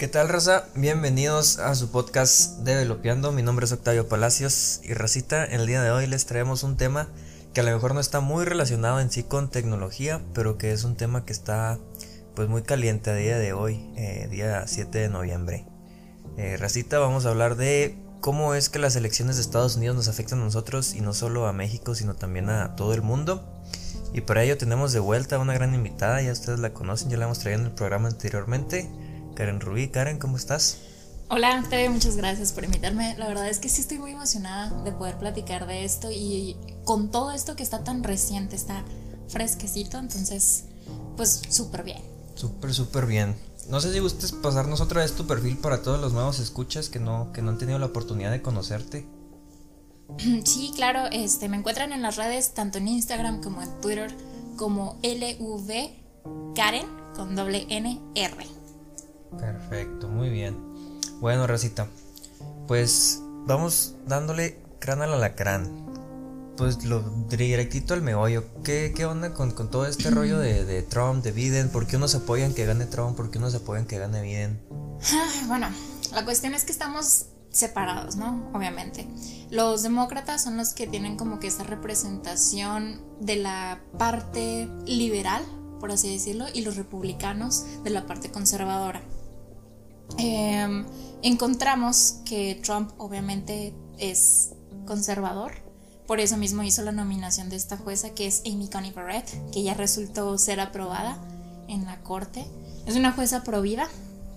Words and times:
¿Qué 0.00 0.08
tal, 0.08 0.30
Raza? 0.30 0.64
Bienvenidos 0.74 1.58
a 1.58 1.74
su 1.74 1.90
podcast 1.90 2.60
Developeando. 2.60 3.32
Mi 3.32 3.42
nombre 3.42 3.66
es 3.66 3.72
Octavio 3.72 4.08
Palacios 4.08 4.80
y 4.82 4.94
Racita, 4.94 5.44
el 5.44 5.66
día 5.66 5.82
de 5.82 5.90
hoy 5.90 6.06
les 6.06 6.24
traemos 6.24 6.62
un 6.62 6.78
tema 6.78 7.08
que 7.52 7.60
a 7.60 7.64
lo 7.64 7.70
mejor 7.70 7.92
no 7.92 8.00
está 8.00 8.20
muy 8.20 8.46
relacionado 8.46 8.98
en 9.00 9.10
sí 9.10 9.24
con 9.24 9.50
tecnología, 9.50 10.22
pero 10.32 10.56
que 10.56 10.72
es 10.72 10.84
un 10.84 10.96
tema 10.96 11.26
que 11.26 11.34
está 11.34 11.78
pues 12.34 12.48
muy 12.48 12.62
caliente 12.62 13.10
a 13.10 13.14
día 13.14 13.36
de 13.36 13.52
hoy, 13.52 13.92
eh, 13.94 14.26
día 14.30 14.66
7 14.66 15.00
de 15.00 15.10
noviembre. 15.10 15.66
Eh, 16.38 16.56
Racita, 16.56 16.98
vamos 16.98 17.26
a 17.26 17.28
hablar 17.28 17.56
de 17.56 17.98
cómo 18.22 18.54
es 18.54 18.70
que 18.70 18.78
las 18.78 18.96
elecciones 18.96 19.36
de 19.36 19.42
Estados 19.42 19.76
Unidos 19.76 19.96
nos 19.96 20.08
afectan 20.08 20.40
a 20.40 20.44
nosotros 20.44 20.94
y 20.94 21.02
no 21.02 21.12
solo 21.12 21.46
a 21.46 21.52
México, 21.52 21.94
sino 21.94 22.14
también 22.16 22.48
a 22.48 22.74
todo 22.74 22.94
el 22.94 23.02
mundo. 23.02 23.46
Y 24.14 24.22
para 24.22 24.44
ello 24.44 24.56
tenemos 24.56 24.94
de 24.94 25.00
vuelta 25.00 25.36
a 25.36 25.40
una 25.40 25.52
gran 25.52 25.74
invitada, 25.74 26.22
ya 26.22 26.32
ustedes 26.32 26.58
la 26.58 26.72
conocen, 26.72 27.10
ya 27.10 27.18
la 27.18 27.26
hemos 27.26 27.38
traído 27.38 27.60
en 27.60 27.66
el 27.66 27.72
programa 27.72 28.08
anteriormente, 28.08 28.90
Karen 29.40 29.58
Rubí. 29.58 29.88
Karen, 29.88 30.18
¿cómo 30.18 30.36
estás? 30.36 30.76
Hola, 31.30 31.58
Octavio, 31.64 31.90
muchas 31.90 32.14
gracias 32.14 32.52
por 32.52 32.62
invitarme. 32.64 33.16
La 33.16 33.26
verdad 33.26 33.48
es 33.48 33.58
que 33.58 33.70
sí 33.70 33.80
estoy 33.80 33.98
muy 33.98 34.10
emocionada 34.10 34.82
de 34.82 34.92
poder 34.92 35.16
platicar 35.16 35.66
de 35.66 35.86
esto 35.86 36.10
y 36.12 36.58
con 36.84 37.10
todo 37.10 37.30
esto 37.32 37.56
que 37.56 37.62
está 37.62 37.82
tan 37.82 38.04
reciente, 38.04 38.54
está 38.54 38.84
fresquecito, 39.28 39.96
entonces, 39.96 40.64
pues 41.16 41.40
súper 41.48 41.84
bien. 41.84 42.02
Súper, 42.34 42.74
súper 42.74 43.06
bien. 43.06 43.34
No 43.70 43.80
sé 43.80 43.94
si 43.94 44.00
gustes 44.00 44.32
pasarnos 44.32 44.82
otra 44.82 45.00
vez 45.00 45.12
tu 45.14 45.26
perfil 45.26 45.56
para 45.56 45.80
todos 45.80 45.98
los 45.98 46.12
nuevos 46.12 46.38
escuchas 46.38 46.90
que 46.90 46.98
no, 46.98 47.32
que 47.32 47.40
no 47.40 47.52
han 47.52 47.56
tenido 47.56 47.78
la 47.78 47.86
oportunidad 47.86 48.32
de 48.32 48.42
conocerte. 48.42 49.06
Sí, 50.44 50.72
claro, 50.76 51.06
este, 51.12 51.48
me 51.48 51.56
encuentran 51.56 51.94
en 51.94 52.02
las 52.02 52.16
redes, 52.16 52.52
tanto 52.52 52.76
en 52.76 52.88
Instagram 52.88 53.42
como 53.42 53.62
en 53.62 53.80
Twitter, 53.80 54.14
como 54.56 54.98
LV 55.02 56.54
Karen 56.54 56.86
con 57.16 57.34
doble 57.34 57.64
N 57.70 57.98
R. 58.14 58.59
Perfecto, 59.38 60.08
muy 60.08 60.30
bien. 60.30 60.56
Bueno, 61.20 61.46
Racita, 61.46 61.86
pues 62.66 63.22
vamos 63.46 63.96
dándole 64.06 64.58
crán 64.78 65.02
al 65.02 65.12
alacrán. 65.12 65.86
Pues 66.56 66.84
lo 66.84 67.00
directito 67.28 67.94
al 67.94 68.02
meollo. 68.02 68.44
¿Qué, 68.64 68.92
qué 68.94 69.06
onda 69.06 69.32
con, 69.32 69.54
todo 69.54 69.86
este 69.86 70.10
rollo 70.10 70.38
de, 70.38 70.64
de, 70.64 70.82
Trump, 70.82 71.24
de 71.24 71.32
Biden? 71.32 71.70
¿Por 71.70 71.86
qué 71.86 71.96
unos 71.96 72.14
apoyan 72.14 72.52
que 72.52 72.66
gane 72.66 72.84
Trump? 72.86 73.16
¿Por 73.16 73.30
qué 73.30 73.38
unos 73.38 73.54
apoyan 73.54 73.86
que 73.86 73.98
gane 73.98 74.20
Biden? 74.20 74.60
Bueno, 75.46 75.68
la 76.12 76.24
cuestión 76.24 76.54
es 76.54 76.64
que 76.64 76.72
estamos 76.72 77.26
separados, 77.50 78.16
¿no? 78.16 78.50
Obviamente. 78.52 79.08
Los 79.50 79.82
demócratas 79.82 80.42
son 80.42 80.56
los 80.56 80.74
que 80.74 80.86
tienen 80.86 81.16
como 81.16 81.40
que 81.40 81.48
esa 81.48 81.64
representación 81.64 83.00
de 83.20 83.36
la 83.36 83.80
parte 83.98 84.68
liberal, 84.86 85.42
por 85.80 85.90
así 85.90 86.12
decirlo, 86.12 86.46
y 86.52 86.62
los 86.62 86.76
republicanos 86.76 87.64
de 87.82 87.90
la 87.90 88.06
parte 88.06 88.30
conservadora. 88.30 89.02
Em, 90.18 90.84
encontramos 91.22 92.16
que 92.24 92.60
Trump 92.62 92.90
obviamente 92.98 93.74
es 93.98 94.50
conservador, 94.86 95.52
por 96.06 96.18
eso 96.18 96.36
mismo 96.36 96.62
hizo 96.64 96.82
la 96.82 96.92
nominación 96.92 97.48
de 97.50 97.56
esta 97.56 97.76
jueza 97.76 98.10
que 98.10 98.26
es 98.26 98.42
Amy 98.44 98.68
Coney 98.68 98.92
Barrett, 98.92 99.30
que 99.52 99.62
ya 99.62 99.74
resultó 99.74 100.36
ser 100.38 100.58
aprobada 100.58 101.16
en 101.68 101.84
la 101.84 102.02
corte. 102.02 102.44
Es 102.86 102.96
una 102.96 103.12
jueza 103.12 103.44
provida, 103.44 103.88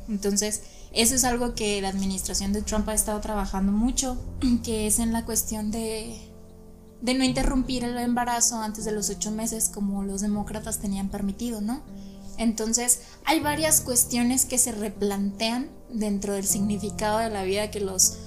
entonces 0.08 0.62
eso 0.94 1.16
es 1.16 1.24
algo 1.24 1.56
que 1.56 1.82
la 1.82 1.90
administración 1.90 2.54
de 2.54 2.62
Trump 2.62 2.88
ha 2.90 2.94
estado 2.94 3.20
trabajando 3.22 3.72
mucho, 3.72 4.18
que 4.64 4.86
es 4.86 5.00
en 5.00 5.12
la 5.12 5.26
cuestión 5.26 5.72
de, 5.72 6.16
de 7.02 7.14
no 7.16 7.24
interrumpir 7.24 7.84
el 7.84 7.98
embarazo 7.98 8.58
antes 8.58 8.86
de 8.86 8.92
los 8.92 9.10
ocho 9.10 9.32
meses 9.32 9.70
como 9.74 10.04
los 10.04 10.22
demócratas 10.22 10.80
tenían 10.80 11.10
permitido, 11.10 11.60
¿no? 11.62 11.82
Entonces 12.38 13.02
hay 13.26 13.40
varias 13.40 13.82
cuestiones 13.82 14.46
que 14.46 14.58
se 14.58 14.72
replantean 14.72 15.70
dentro 15.90 16.34
del 16.34 16.46
significado 16.46 17.20
de 17.20 17.30
la 17.30 17.44
vida 17.44 17.72
que 17.72 17.80
los, 17.80 18.18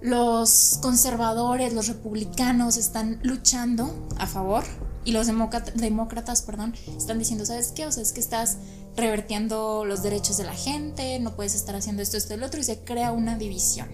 los 0.00 0.78
conservadores, 0.82 1.72
los 1.72 1.88
republicanos 1.88 2.76
están 2.76 3.20
luchando 3.22 4.08
a 4.18 4.26
favor 4.26 4.64
y 5.04 5.12
los 5.12 5.26
demócratas, 5.26 6.42
perdón, 6.42 6.74
están 6.96 7.18
diciendo, 7.18 7.46
¿sabes 7.46 7.72
qué? 7.72 7.86
O 7.86 7.92
sea, 7.92 8.02
es 8.02 8.12
que 8.12 8.20
estás 8.20 8.58
revertiendo 8.94 9.84
los 9.86 10.02
derechos 10.02 10.36
de 10.36 10.44
la 10.44 10.52
gente, 10.52 11.18
no 11.20 11.34
puedes 11.34 11.54
estar 11.54 11.74
haciendo 11.74 12.02
esto, 12.02 12.18
esto, 12.18 12.34
el 12.34 12.42
otro, 12.42 12.60
y 12.60 12.64
se 12.64 12.80
crea 12.80 13.12
una 13.12 13.38
división. 13.38 13.88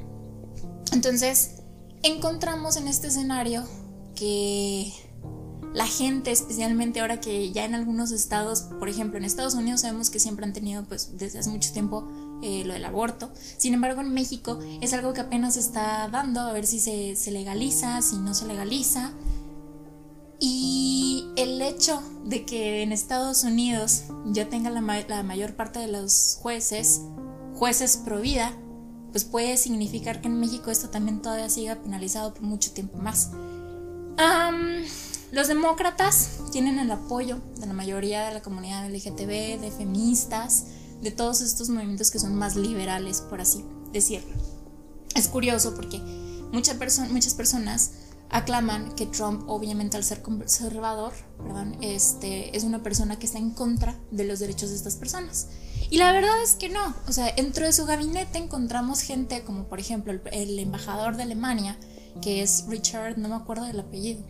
Entonces, 0.92 1.62
encontramos 2.02 2.76
en 2.76 2.88
este 2.88 3.08
escenario 3.08 3.64
que 4.16 4.92
la 5.74 5.86
gente, 5.86 6.30
especialmente 6.30 7.00
ahora 7.00 7.20
que 7.20 7.52
ya 7.52 7.64
en 7.64 7.74
algunos 7.74 8.12
estados, 8.12 8.62
por 8.78 8.88
ejemplo 8.88 9.18
en 9.18 9.24
Estados 9.24 9.54
Unidos 9.54 9.82
sabemos 9.82 10.08
que 10.08 10.20
siempre 10.20 10.46
han 10.46 10.52
tenido 10.52 10.84
pues 10.84 11.18
desde 11.18 11.40
hace 11.40 11.50
mucho 11.50 11.72
tiempo 11.72 12.08
eh, 12.42 12.64
lo 12.64 12.72
del 12.72 12.84
aborto, 12.84 13.32
sin 13.58 13.74
embargo 13.74 14.00
en 14.00 14.14
México 14.14 14.58
es 14.80 14.92
algo 14.92 15.12
que 15.12 15.20
apenas 15.20 15.56
está 15.56 16.08
dando, 16.08 16.40
a 16.40 16.52
ver 16.52 16.66
si 16.66 16.80
se, 16.80 17.16
se 17.16 17.30
legaliza, 17.30 18.00
si 18.00 18.16
no 18.16 18.34
se 18.34 18.46
legaliza, 18.46 19.12
y 20.38 21.32
el 21.36 21.62
hecho 21.62 22.02
de 22.24 22.44
que 22.44 22.82
en 22.82 22.92
Estados 22.92 23.44
Unidos 23.44 24.04
ya 24.26 24.48
tenga 24.48 24.70
la, 24.70 24.80
mayor 24.80 25.56
parte 25.56 25.78
de 25.78 25.88
los 25.88 26.38
jueces, 26.40 27.02
jueces 27.54 27.96
pro 27.96 28.20
vida, 28.20 28.52
pues 29.10 29.24
puede 29.24 29.56
significar 29.56 30.20
que 30.20 30.28
en 30.28 30.40
México 30.40 30.70
esto 30.70 30.90
también 30.90 31.22
todavía 31.22 31.48
siga 31.48 31.76
penalizado 31.76 32.34
por 32.34 32.42
mucho 32.42 32.72
tiempo 32.72 32.98
más. 32.98 33.30
Los 35.34 35.48
demócratas 35.48 36.38
tienen 36.52 36.78
el 36.78 36.90
apoyo 36.92 37.40
de 37.58 37.66
la 37.66 37.72
mayoría 37.72 38.26
de 38.26 38.34
la 38.34 38.42
comunidad 38.42 38.88
LGTB, 38.88 39.60
de 39.60 39.72
feministas, 39.76 40.66
de 41.02 41.10
todos 41.10 41.40
estos 41.40 41.68
movimientos 41.68 42.10
que 42.12 42.20
son 42.20 42.36
más 42.36 42.54
liberales, 42.54 43.20
por 43.20 43.40
así 43.40 43.64
decirlo. 43.92 44.32
Es 45.16 45.26
curioso 45.28 45.74
porque 45.74 45.98
muchas 46.52 47.34
personas 47.34 47.90
aclaman 48.30 48.94
que 48.94 49.06
Trump, 49.06 49.48
obviamente 49.48 49.96
al 49.96 50.04
ser 50.04 50.22
conservador, 50.22 51.12
este, 51.80 52.56
es 52.56 52.62
una 52.62 52.82
persona 52.82 53.18
que 53.18 53.26
está 53.26 53.38
en 53.38 53.50
contra 53.50 53.98
de 54.12 54.24
los 54.24 54.38
derechos 54.38 54.70
de 54.70 54.76
estas 54.76 54.96
personas. 54.96 55.48
Y 55.90 55.98
la 55.98 56.12
verdad 56.12 56.42
es 56.42 56.54
que 56.54 56.68
no. 56.68 56.94
O 57.08 57.12
sea, 57.12 57.32
dentro 57.34 57.66
de 57.66 57.72
su 57.72 57.86
gabinete 57.86 58.38
encontramos 58.38 59.00
gente 59.00 59.42
como 59.42 59.64
por 59.64 59.80
ejemplo 59.80 60.12
el, 60.32 60.58
embajador 60.58 61.16
de 61.16 61.24
Alemania, 61.24 61.76
que 62.22 62.42
es 62.42 62.64
Richard, 62.68 63.18
no 63.18 63.28
me 63.28 63.34
acuerdo 63.34 63.64
del 63.64 63.80
apellido. 63.80 64.22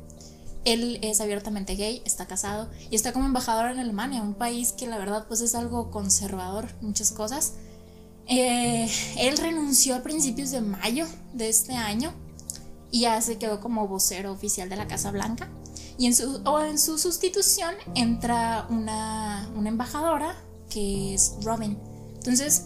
Él 0.64 0.98
es 1.02 1.20
abiertamente 1.20 1.76
gay, 1.76 2.02
está 2.04 2.26
casado 2.26 2.70
y 2.90 2.96
está 2.96 3.12
como 3.12 3.26
embajador 3.26 3.70
en 3.70 3.78
Alemania, 3.78 4.22
un 4.22 4.34
país 4.34 4.72
que 4.72 4.86
la 4.86 4.98
verdad 4.98 5.26
pues 5.28 5.40
es 5.40 5.54
algo 5.54 5.90
conservador, 5.90 6.68
muchas 6.80 7.12
cosas. 7.12 7.54
Eh, 8.26 8.88
él 9.18 9.36
renunció 9.36 9.94
a 9.96 10.02
principios 10.02 10.50
de 10.50 10.62
mayo 10.62 11.06
de 11.34 11.48
este 11.48 11.74
año 11.74 12.12
y 12.90 13.00
ya 13.00 13.20
se 13.20 13.38
quedó 13.38 13.60
como 13.60 13.86
vocero 13.88 14.32
oficial 14.32 14.68
de 14.68 14.76
la 14.76 14.86
Casa 14.86 15.10
Blanca. 15.10 15.48
Y 15.98 16.06
en 16.06 16.14
su, 16.14 16.40
o 16.44 16.60
en 16.60 16.78
su 16.78 16.98
sustitución 16.98 17.74
entra 17.94 18.66
una, 18.70 19.50
una 19.54 19.68
embajadora 19.68 20.34
que 20.70 21.14
es 21.14 21.34
Robin. 21.42 21.78
Entonces, 22.14 22.64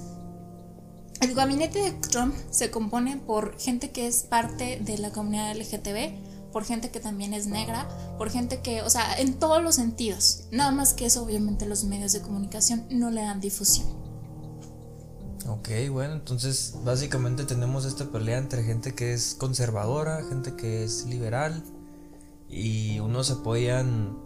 el 1.20 1.34
gabinete 1.34 1.80
de 1.80 1.92
Trump 1.92 2.34
se 2.50 2.70
compone 2.70 3.16
por 3.16 3.58
gente 3.58 3.90
que 3.90 4.06
es 4.06 4.22
parte 4.22 4.78
de 4.80 4.98
la 4.98 5.10
comunidad 5.10 5.56
LGTB, 5.56 6.27
por 6.52 6.64
gente 6.64 6.90
que 6.90 7.00
también 7.00 7.34
es 7.34 7.46
negra, 7.46 7.88
por 8.18 8.30
gente 8.30 8.60
que, 8.60 8.82
o 8.82 8.90
sea, 8.90 9.18
en 9.18 9.34
todos 9.34 9.62
los 9.62 9.74
sentidos. 9.74 10.44
Nada 10.50 10.70
más 10.70 10.94
que 10.94 11.06
eso, 11.06 11.22
obviamente, 11.22 11.66
los 11.66 11.84
medios 11.84 12.12
de 12.12 12.20
comunicación 12.20 12.86
no 12.90 13.10
le 13.10 13.22
dan 13.22 13.40
difusión. 13.40 13.86
Ok, 15.48 15.68
bueno, 15.90 16.14
entonces 16.14 16.74
básicamente 16.84 17.44
tenemos 17.44 17.86
esta 17.86 18.04
pelea 18.06 18.36
entre 18.36 18.64
gente 18.64 18.94
que 18.94 19.14
es 19.14 19.34
conservadora, 19.34 20.22
gente 20.28 20.54
que 20.56 20.84
es 20.84 21.06
liberal 21.06 21.64
y 22.50 22.98
unos 23.00 23.30
apoyan, 23.30 24.18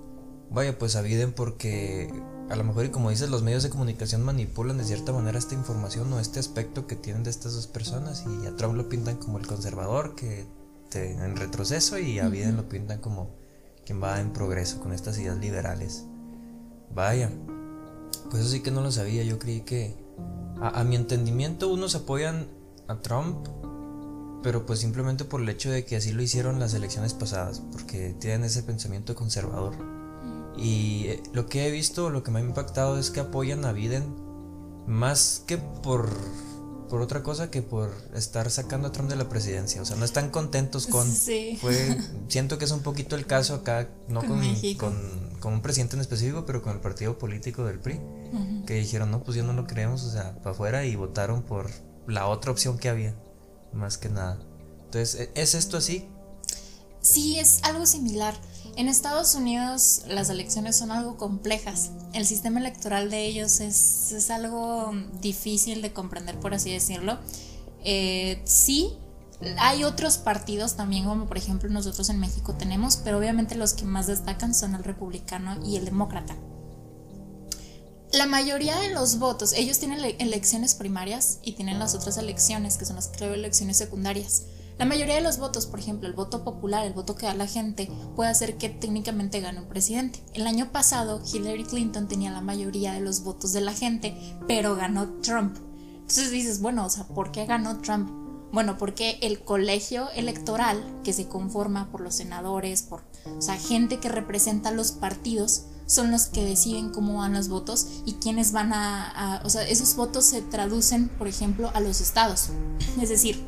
vaya, 0.50 0.76
pues 0.78 0.96
a 0.96 1.02
Biden 1.02 1.32
porque 1.32 2.12
a 2.50 2.56
lo 2.56 2.64
mejor 2.64 2.86
y 2.86 2.90
como 2.90 3.10
dices, 3.10 3.30
los 3.30 3.42
medios 3.42 3.62
de 3.62 3.70
comunicación 3.70 4.22
manipulan 4.22 4.78
de 4.78 4.84
cierta 4.84 5.12
manera 5.12 5.38
esta 5.38 5.54
información 5.54 6.12
o 6.12 6.18
este 6.18 6.40
aspecto 6.40 6.86
que 6.86 6.96
tienen 6.96 7.22
de 7.22 7.30
estas 7.30 7.54
dos 7.54 7.68
personas 7.68 8.24
y 8.26 8.46
a 8.46 8.56
Trump 8.56 8.74
lo 8.74 8.88
pintan 8.88 9.16
como 9.16 9.38
el 9.38 9.46
conservador 9.46 10.16
que 10.16 10.46
te, 10.92 11.12
en 11.12 11.36
retroceso 11.36 11.98
y 11.98 12.18
a 12.18 12.28
Biden 12.28 12.56
lo 12.56 12.68
pintan 12.68 13.00
como 13.00 13.30
quien 13.84 14.02
va 14.02 14.20
en 14.20 14.32
progreso 14.32 14.80
con 14.80 14.92
estas 14.92 15.18
ideas 15.18 15.38
liberales. 15.38 16.04
Vaya, 16.94 17.30
pues 18.30 18.42
eso 18.42 18.52
sí 18.52 18.60
que 18.60 18.70
no 18.70 18.82
lo 18.82 18.92
sabía, 18.92 19.24
yo 19.24 19.38
creí 19.38 19.62
que 19.62 19.96
a, 20.60 20.84
mi 20.84 20.96
entendimiento 20.96 21.72
unos 21.72 21.94
apoyan 21.94 22.46
a 22.86 23.00
Trump, 23.00 23.48
pero 24.42 24.66
pues 24.66 24.80
simplemente 24.80 25.24
por 25.24 25.40
el 25.40 25.48
hecho 25.48 25.70
de 25.70 25.84
que 25.84 25.96
así 25.96 26.12
lo 26.12 26.22
hicieron 26.22 26.60
las 26.60 26.74
elecciones 26.74 27.14
pasadas, 27.14 27.60
porque 27.72 28.14
tienen 28.18 28.44
ese 28.44 28.62
pensamiento 28.62 29.14
conservador. 29.14 29.74
Y 30.56 31.06
eh, 31.06 31.22
lo 31.32 31.46
que 31.46 31.66
he 31.66 31.70
visto, 31.70 32.10
lo 32.10 32.22
que 32.22 32.30
me 32.30 32.40
ha 32.40 32.42
impactado 32.42 32.98
es 32.98 33.10
que 33.10 33.20
apoyan 33.20 33.64
a 33.64 33.72
Biden 33.72 34.14
más 34.86 35.42
que 35.46 35.58
por 35.58 36.10
por 36.92 37.00
otra 37.00 37.22
cosa 37.22 37.50
que 37.50 37.62
por 37.62 37.90
estar 38.14 38.50
sacando 38.50 38.88
a 38.88 38.92
Trump 38.92 39.08
de 39.08 39.16
la 39.16 39.26
presidencia. 39.26 39.80
O 39.80 39.86
sea, 39.86 39.96
no 39.96 40.04
están 40.04 40.28
contentos 40.28 40.86
con. 40.86 41.10
Sí. 41.10 41.56
Fue, 41.58 41.96
siento 42.28 42.58
que 42.58 42.66
es 42.66 42.70
un 42.70 42.82
poquito 42.82 43.16
el 43.16 43.24
caso 43.24 43.54
acá, 43.54 43.88
no 44.08 44.20
Con 44.20 44.28
con, 44.28 44.74
con, 44.76 45.40
con 45.40 45.52
un 45.54 45.62
presidente 45.62 45.96
en 45.96 46.02
específico, 46.02 46.44
pero 46.44 46.60
con 46.60 46.74
el 46.74 46.80
partido 46.80 47.16
político 47.16 47.64
del 47.64 47.78
PRI, 47.78 47.98
que 48.66 48.74
dijeron, 48.74 49.10
no, 49.10 49.24
pues 49.24 49.38
ya 49.38 49.42
no 49.42 49.54
lo 49.54 49.66
queremos, 49.66 50.02
o 50.02 50.10
sea, 50.10 50.36
para 50.42 50.50
afuera 50.50 50.84
y 50.84 50.94
votaron 50.94 51.44
por 51.44 51.70
la 52.06 52.26
otra 52.26 52.50
opción 52.52 52.76
que 52.76 52.90
había, 52.90 53.16
más 53.72 53.96
que 53.96 54.10
nada. 54.10 54.38
Entonces, 54.84 55.18
¿e- 55.18 55.30
¿es 55.34 55.54
esto 55.54 55.78
así? 55.78 56.06
Sí, 57.00 57.38
es 57.38 57.62
algo 57.62 57.86
similar. 57.86 58.38
En 58.74 58.88
Estados 58.88 59.34
Unidos 59.34 60.02
las 60.06 60.30
elecciones 60.30 60.76
son 60.76 60.90
algo 60.90 61.16
complejas. 61.16 61.90
El 62.14 62.26
sistema 62.26 62.58
electoral 62.58 63.10
de 63.10 63.26
ellos 63.26 63.60
es, 63.60 64.12
es 64.12 64.30
algo 64.30 64.92
difícil 65.20 65.82
de 65.82 65.92
comprender, 65.92 66.40
por 66.40 66.54
así 66.54 66.72
decirlo. 66.72 67.18
Eh, 67.84 68.40
sí, 68.44 68.96
hay 69.58 69.84
otros 69.84 70.16
partidos 70.18 70.74
también, 70.74 71.04
como 71.04 71.26
por 71.26 71.36
ejemplo 71.36 71.68
nosotros 71.68 72.08
en 72.08 72.18
México 72.18 72.54
tenemos, 72.54 72.96
pero 72.96 73.18
obviamente 73.18 73.56
los 73.56 73.74
que 73.74 73.84
más 73.84 74.06
destacan 74.06 74.54
son 74.54 74.74
el 74.74 74.84
republicano 74.84 75.64
y 75.66 75.76
el 75.76 75.84
demócrata. 75.84 76.34
La 78.12 78.26
mayoría 78.26 78.78
de 78.78 78.90
los 78.90 79.18
votos, 79.18 79.52
ellos 79.52 79.78
tienen 79.78 79.98
ele- 79.98 80.16
elecciones 80.18 80.74
primarias 80.74 81.38
y 81.42 81.52
tienen 81.52 81.78
las 81.78 81.94
otras 81.94 82.16
elecciones, 82.18 82.76
que 82.78 82.84
son 82.84 82.96
las 82.96 83.08
creo 83.08 83.34
elecciones 83.34 83.76
secundarias. 83.76 84.44
La 84.78 84.84
mayoría 84.86 85.14
de 85.14 85.20
los 85.20 85.38
votos, 85.38 85.66
por 85.66 85.78
ejemplo, 85.78 86.08
el 86.08 86.14
voto 86.14 86.42
popular, 86.44 86.84
el 86.86 86.92
voto 86.92 87.14
que 87.14 87.26
da 87.26 87.34
la 87.34 87.46
gente, 87.46 87.90
puede 88.16 88.30
hacer 88.30 88.56
que 88.56 88.68
técnicamente 88.68 89.40
gane 89.40 89.60
un 89.60 89.68
presidente. 89.68 90.22
El 90.34 90.46
año 90.46 90.72
pasado, 90.72 91.22
Hillary 91.32 91.64
Clinton 91.64 92.08
tenía 92.08 92.32
la 92.32 92.40
mayoría 92.40 92.92
de 92.92 93.00
los 93.00 93.22
votos 93.22 93.52
de 93.52 93.60
la 93.60 93.72
gente, 93.74 94.16
pero 94.48 94.74
ganó 94.74 95.08
Trump. 95.20 95.56
Entonces 95.94 96.30
dices, 96.30 96.60
bueno, 96.60 96.84
o 96.84 96.90
sea, 96.90 97.04
¿por 97.04 97.30
qué 97.30 97.46
ganó 97.46 97.78
Trump? 97.78 98.10
Bueno, 98.52 98.76
porque 98.76 99.18
el 99.22 99.40
colegio 99.44 100.10
electoral 100.10 100.82
que 101.04 101.12
se 101.14 101.26
conforma 101.28 101.90
por 101.90 102.00
los 102.02 102.16
senadores, 102.16 102.82
por, 102.82 103.02
o 103.38 103.40
sea, 103.40 103.56
gente 103.56 103.98
que 103.98 104.08
representa 104.10 104.68
a 104.70 104.72
los 104.72 104.92
partidos, 104.92 105.62
son 105.86 106.10
los 106.10 106.26
que 106.26 106.44
deciden 106.44 106.90
cómo 106.90 107.18
van 107.18 107.32
los 107.34 107.48
votos 107.48 107.86
y 108.04 108.14
quiénes 108.14 108.52
van 108.52 108.72
a, 108.72 109.08
a- 109.36 109.42
o 109.44 109.48
sea, 109.50 109.66
esos 109.66 109.94
votos 109.96 110.24
se 110.26 110.42
traducen, 110.42 111.08
por 111.08 111.28
ejemplo, 111.28 111.70
a 111.74 111.80
los 111.80 112.00
estados. 112.00 112.48
Es 113.00 113.08
decir, 113.08 113.42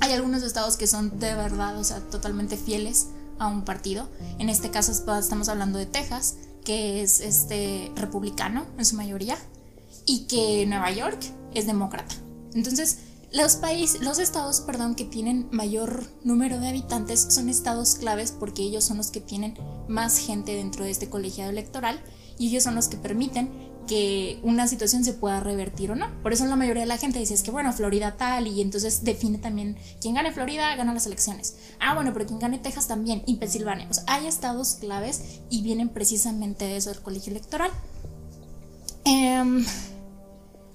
hay 0.00 0.12
algunos 0.12 0.42
estados 0.42 0.76
que 0.76 0.86
son 0.86 1.18
de 1.18 1.34
verdad, 1.34 1.78
o 1.78 1.84
sea, 1.84 2.00
totalmente 2.00 2.56
fieles 2.56 3.06
a 3.38 3.46
un 3.46 3.64
partido. 3.64 4.08
En 4.38 4.48
este 4.48 4.70
caso 4.70 4.92
es- 4.92 5.02
estamos 5.20 5.48
hablando 5.48 5.78
de 5.78 5.86
Texas, 5.86 6.36
que 6.64 7.02
es 7.02 7.20
este 7.20 7.90
republicano 7.96 8.66
en 8.78 8.84
su 8.84 8.96
mayoría, 8.96 9.36
y 10.06 10.20
que 10.26 10.64
Nueva 10.66 10.90
York 10.90 11.18
es 11.54 11.66
demócrata. 11.66 12.14
Entonces, 12.54 12.98
los 13.30 13.56
países, 13.56 14.00
los 14.00 14.18
estados, 14.18 14.62
perdón, 14.62 14.94
que 14.94 15.04
tienen 15.04 15.48
mayor 15.50 16.04
número 16.24 16.58
de 16.60 16.68
habitantes 16.68 17.26
son 17.30 17.48
estados 17.50 17.94
claves 17.96 18.32
porque 18.32 18.62
ellos 18.62 18.84
son 18.84 18.96
los 18.96 19.10
que 19.10 19.20
tienen 19.20 19.54
más 19.86 20.16
gente 20.18 20.54
dentro 20.54 20.84
de 20.84 20.90
este 20.90 21.10
colegiado 21.10 21.50
electoral 21.50 22.00
y 22.38 22.48
ellos 22.48 22.64
son 22.64 22.74
los 22.74 22.88
que 22.88 22.96
permiten 22.96 23.50
que 23.88 24.38
una 24.44 24.68
situación 24.68 25.02
se 25.02 25.12
pueda 25.12 25.40
revertir 25.40 25.90
o 25.90 25.96
no. 25.96 26.06
Por 26.22 26.32
eso 26.32 26.46
la 26.46 26.54
mayoría 26.54 26.82
de 26.82 26.86
la 26.88 26.98
gente 26.98 27.18
dice 27.18 27.34
es 27.34 27.42
que 27.42 27.50
bueno, 27.50 27.72
Florida 27.72 28.16
tal 28.16 28.46
y 28.46 28.60
entonces 28.60 29.02
define 29.02 29.38
también 29.38 29.76
quien 30.00 30.14
gane 30.14 30.30
Florida 30.30 30.76
gana 30.76 30.94
las 30.94 31.06
elecciones. 31.06 31.56
Ah, 31.80 31.94
bueno, 31.94 32.12
pero 32.12 32.26
quien 32.26 32.38
gane 32.38 32.58
Texas 32.58 32.86
también 32.86 33.24
y 33.26 33.36
Pensilvania. 33.36 33.88
O 33.90 33.94
sea, 33.94 34.04
hay 34.06 34.28
estados 34.28 34.74
claves 34.74 35.40
y 35.50 35.62
vienen 35.62 35.88
precisamente 35.88 36.66
de 36.66 36.76
eso 36.76 36.90
del 36.90 37.00
colegio 37.00 37.32
electoral. 37.32 37.72
Em, 39.04 39.64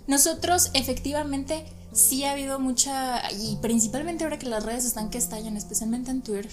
nosotros 0.07 0.71
efectivamente 0.73 1.65
sí 1.93 2.23
ha 2.23 2.31
habido 2.31 2.59
mucha, 2.59 3.21
y 3.31 3.57
principalmente 3.61 4.23
ahora 4.23 4.39
que 4.39 4.47
las 4.47 4.65
redes 4.65 4.85
están 4.85 5.09
que 5.09 5.19
estallan, 5.19 5.55
especialmente 5.55 6.11
en 6.11 6.21
Twitter, 6.23 6.49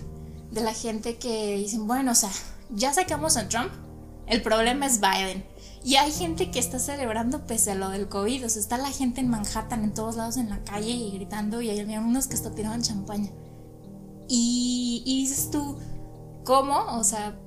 de 0.51 0.61
la 0.61 0.75
gente 0.75 1.17
que 1.17 1.57
dicen, 1.57 1.87
bueno, 1.87 2.13
o 2.13 2.15
sea, 2.15 2.31
ya 2.71 2.93
sacamos 2.93 3.37
a 3.37 3.49
Trump, 3.49 3.71
el 4.27 4.43
problema 4.43 4.87
es 4.87 5.01
Biden. 5.01 5.45
Y 5.83 5.97
hay 5.97 6.13
gente 6.13 6.51
que 6.51 6.59
está 6.59 6.79
celebrando 6.79 7.47
pese 7.47 7.71
a 7.71 7.75
lo 7.75 7.89
del 7.89 8.09
COVID, 8.09 8.45
o 8.45 8.49
sea, 8.49 8.61
está 8.61 8.77
la 8.77 8.91
gente 8.91 9.21
en 9.21 9.29
Manhattan, 9.29 9.83
en 9.83 9.95
todos 9.95 10.17
lados 10.17 10.37
en 10.37 10.51
la 10.51 10.63
calle 10.63 10.91
y 10.91 11.13
gritando, 11.13 11.63
y 11.63 11.71
hay 11.71 11.81
unos 11.97 12.27
que 12.27 12.35
hasta 12.35 12.51
tiraban 12.51 12.83
champaña. 12.83 13.31
Y, 14.29 15.03
y 15.07 15.23
dices 15.23 15.51
tú, 15.51 15.79
¿cómo? 16.45 16.79
O 16.99 17.03
sea, 17.03 17.39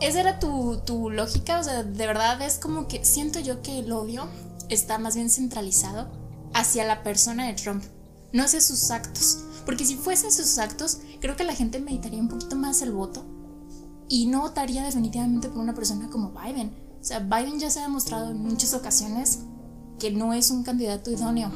esa 0.00 0.20
era 0.20 0.38
tu, 0.38 0.78
tu 0.84 1.10
lógica, 1.10 1.58
o 1.58 1.64
sea, 1.64 1.82
de 1.82 2.06
verdad 2.06 2.40
es 2.42 2.58
como 2.58 2.86
que 2.86 3.04
siento 3.04 3.40
yo 3.40 3.60
que 3.60 3.80
el 3.80 3.90
odio 3.90 4.28
está 4.68 4.98
más 4.98 5.16
bien 5.16 5.30
centralizado 5.30 6.08
hacia 6.52 6.84
la 6.84 7.02
persona 7.02 7.46
de 7.46 7.54
Trump, 7.54 7.82
no 8.32 8.44
hacia 8.44 8.60
sus 8.60 8.90
actos. 8.90 9.40
Porque 9.66 9.84
si 9.84 9.96
fuesen 9.96 10.30
sus 10.30 10.58
actos, 10.58 10.98
creo 11.20 11.36
que 11.36 11.44
la 11.44 11.54
gente 11.54 11.80
meditaría 11.80 12.20
un 12.20 12.28
poquito 12.28 12.54
más 12.54 12.82
el 12.82 12.92
voto 12.92 13.24
y 14.08 14.26
no 14.26 14.42
votaría 14.42 14.84
definitivamente 14.84 15.48
por 15.48 15.58
una 15.58 15.74
persona 15.74 16.10
como 16.10 16.32
Biden. 16.32 16.83
O 17.04 17.06
sea, 17.06 17.18
Biden 17.18 17.60
ya 17.60 17.68
se 17.68 17.80
ha 17.80 17.82
demostrado 17.82 18.30
en 18.30 18.38
muchas 18.38 18.72
ocasiones 18.72 19.40
que 19.98 20.10
no 20.10 20.32
es 20.32 20.50
un 20.50 20.62
candidato 20.62 21.10
idóneo. 21.10 21.50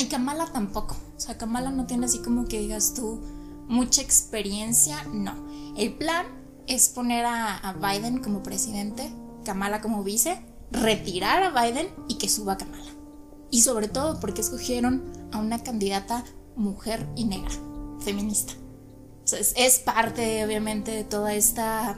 Y 0.00 0.06
Kamala 0.06 0.46
tampoco. 0.52 0.96
O 1.16 1.20
sea, 1.20 1.38
Kamala 1.38 1.70
no 1.70 1.86
tiene 1.86 2.06
así 2.06 2.18
como 2.18 2.46
que 2.46 2.58
digas 2.58 2.92
tú 2.92 3.20
mucha 3.68 4.02
experiencia. 4.02 5.04
No. 5.04 5.32
El 5.76 5.94
plan 5.94 6.26
es 6.66 6.88
poner 6.88 7.24
a, 7.24 7.76
Biden 7.80 8.18
como 8.18 8.42
presidente, 8.42 9.12
Kamala 9.44 9.80
como 9.80 10.02
vice, 10.02 10.44
retirar 10.72 11.44
a 11.44 11.62
Biden 11.62 11.86
y 12.08 12.18
que 12.18 12.28
suba 12.28 12.58
Kamala. 12.58 12.90
Y 13.52 13.62
sobre 13.62 13.86
todo 13.86 14.18
porque 14.18 14.40
escogieron 14.40 15.04
a 15.30 15.38
una 15.38 15.62
candidata 15.62 16.24
mujer 16.56 17.08
y 17.14 17.26
negra, 17.26 17.52
feminista. 18.00 18.54
O 19.22 19.28
sea, 19.28 19.38
es, 19.38 19.54
es 19.56 19.78
parte, 19.78 20.44
obviamente, 20.44 20.90
de 20.90 21.04
toda 21.04 21.32
esta 21.32 21.96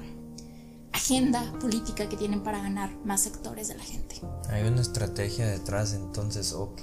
agenda 0.95 1.53
política 1.61 2.09
que 2.09 2.17
tienen 2.17 2.43
para 2.43 2.63
ganar 2.63 2.91
más 3.05 3.23
sectores 3.23 3.69
de 3.69 3.75
la 3.75 3.83
gente. 3.83 4.21
Hay 4.49 4.63
una 4.63 4.81
estrategia 4.81 5.47
detrás, 5.47 5.93
entonces, 5.93 6.53
ok. 6.53 6.81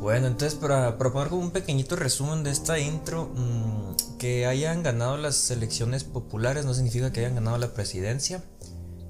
Bueno, 0.00 0.28
entonces 0.28 0.58
para 0.58 0.98
proponer 0.98 1.28
como 1.28 1.42
un 1.42 1.50
pequeñito 1.50 1.96
resumen 1.96 2.42
de 2.42 2.50
esta 2.50 2.78
intro, 2.78 3.30
mmm, 3.34 3.94
que 4.18 4.46
hayan 4.46 4.82
ganado 4.82 5.16
las 5.16 5.50
elecciones 5.50 6.04
populares 6.04 6.64
no 6.64 6.74
significa 6.74 7.12
que 7.12 7.20
hayan 7.20 7.34
ganado 7.34 7.58
la 7.58 7.74
presidencia. 7.74 8.42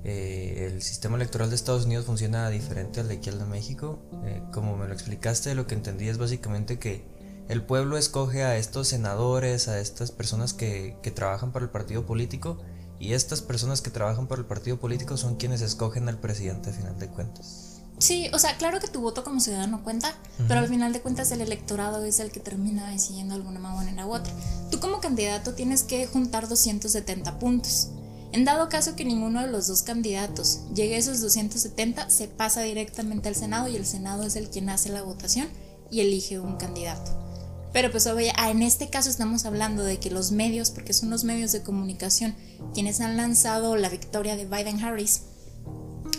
Eh, 0.04 0.70
el 0.72 0.82
sistema 0.82 1.16
electoral 1.16 1.48
de 1.50 1.56
Estados 1.56 1.84
Unidos 1.84 2.06
funciona 2.06 2.50
diferente 2.50 3.00
al 3.00 3.08
de 3.08 3.14
aquí 3.14 3.30
al 3.30 3.38
de 3.38 3.44
México. 3.44 3.98
Eh, 4.24 4.42
como 4.52 4.76
me 4.76 4.86
lo 4.86 4.92
explicaste, 4.94 5.54
lo 5.54 5.66
que 5.66 5.74
entendí 5.74 6.08
es 6.08 6.18
básicamente 6.18 6.78
que 6.78 7.04
el 7.48 7.62
pueblo 7.62 7.96
escoge 7.96 8.42
a 8.42 8.56
estos 8.56 8.88
senadores, 8.88 9.68
a 9.68 9.80
estas 9.80 10.10
personas 10.10 10.54
que, 10.54 10.96
que 11.02 11.10
trabajan 11.10 11.52
para 11.52 11.64
el 11.64 11.70
partido 11.70 12.04
político, 12.06 12.58
y 13.02 13.14
estas 13.14 13.42
personas 13.42 13.82
que 13.82 13.90
trabajan 13.90 14.28
para 14.28 14.40
el 14.40 14.46
partido 14.46 14.78
político 14.78 15.16
son 15.16 15.34
quienes 15.34 15.60
escogen 15.60 16.08
al 16.08 16.20
presidente 16.20 16.70
a 16.70 16.72
final 16.72 16.96
de 17.00 17.08
cuentas. 17.08 17.80
Sí, 17.98 18.30
o 18.32 18.38
sea, 18.38 18.56
claro 18.58 18.78
que 18.78 18.86
tu 18.86 19.00
voto 19.00 19.24
como 19.24 19.40
ciudadano 19.40 19.82
cuenta, 19.82 20.14
pero 20.46 20.60
al 20.60 20.68
final 20.68 20.92
de 20.92 21.00
cuentas 21.00 21.32
el 21.32 21.40
electorado 21.40 22.04
es 22.04 22.20
el 22.20 22.30
que 22.30 22.38
termina 22.38 22.88
decidiendo 22.90 23.34
alguna 23.34 23.58
manera 23.58 24.06
u 24.06 24.14
otra. 24.14 24.32
Tú 24.70 24.78
como 24.78 25.00
candidato 25.00 25.54
tienes 25.54 25.82
que 25.82 26.06
juntar 26.06 26.48
270 26.48 27.40
puntos. 27.40 27.88
En 28.30 28.44
dado 28.44 28.68
caso 28.68 28.94
que 28.94 29.04
ninguno 29.04 29.40
de 29.40 29.48
los 29.48 29.66
dos 29.66 29.82
candidatos 29.82 30.60
llegue 30.72 30.94
a 30.94 30.98
esos 30.98 31.20
270, 31.20 32.08
se 32.08 32.28
pasa 32.28 32.60
directamente 32.60 33.28
al 33.28 33.34
Senado 33.34 33.66
y 33.66 33.74
el 33.74 33.84
Senado 33.84 34.22
es 34.22 34.36
el 34.36 34.48
quien 34.48 34.68
hace 34.68 34.90
la 34.90 35.02
votación 35.02 35.48
y 35.90 36.02
elige 36.02 36.38
un 36.38 36.56
candidato. 36.56 37.21
Pero 37.72 37.90
pues 37.90 38.06
ah, 38.06 38.50
en 38.50 38.62
este 38.62 38.90
caso 38.90 39.08
estamos 39.08 39.46
hablando 39.46 39.82
de 39.82 39.98
que 39.98 40.10
los 40.10 40.30
medios, 40.30 40.70
porque 40.70 40.92
son 40.92 41.10
los 41.10 41.24
medios 41.24 41.52
de 41.52 41.62
comunicación 41.62 42.34
quienes 42.74 43.00
han 43.00 43.16
lanzado 43.16 43.76
la 43.76 43.88
victoria 43.88 44.36
de 44.36 44.46
Biden-Harris, 44.46 45.22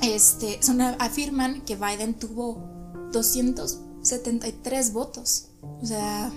este, 0.01 0.61
son, 0.61 0.81
afirman 0.81 1.61
que 1.61 1.75
Biden 1.75 2.15
tuvo 2.15 3.09
273 3.11 4.93
votos. 4.93 5.49
O 5.61 5.85
sea, 5.85 6.31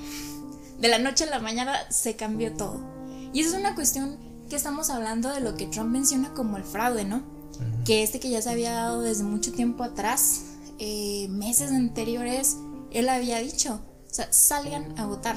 de 0.78 0.88
la 0.88 0.98
noche 0.98 1.24
a 1.24 1.30
la 1.30 1.40
mañana 1.40 1.74
se 1.90 2.16
cambió 2.16 2.52
todo. 2.52 2.80
Y 3.32 3.40
eso 3.40 3.50
es 3.50 3.60
una 3.60 3.74
cuestión 3.74 4.18
que 4.48 4.56
estamos 4.56 4.90
hablando 4.90 5.32
de 5.32 5.40
lo 5.40 5.56
que 5.56 5.66
Trump 5.66 5.90
menciona 5.90 6.32
como 6.34 6.56
el 6.56 6.64
fraude, 6.64 7.04
¿no? 7.04 7.22
Que 7.84 8.02
este 8.02 8.20
que 8.20 8.30
ya 8.30 8.42
se 8.42 8.50
había 8.50 8.72
dado 8.72 9.00
desde 9.00 9.24
mucho 9.24 9.52
tiempo 9.52 9.82
atrás, 9.82 10.42
eh, 10.78 11.26
meses 11.30 11.70
anteriores, 11.72 12.56
él 12.92 13.08
había 13.08 13.38
dicho, 13.38 13.80
sea, 14.16 14.32
salgan 14.32 14.98
a 14.98 15.06
votar. 15.06 15.36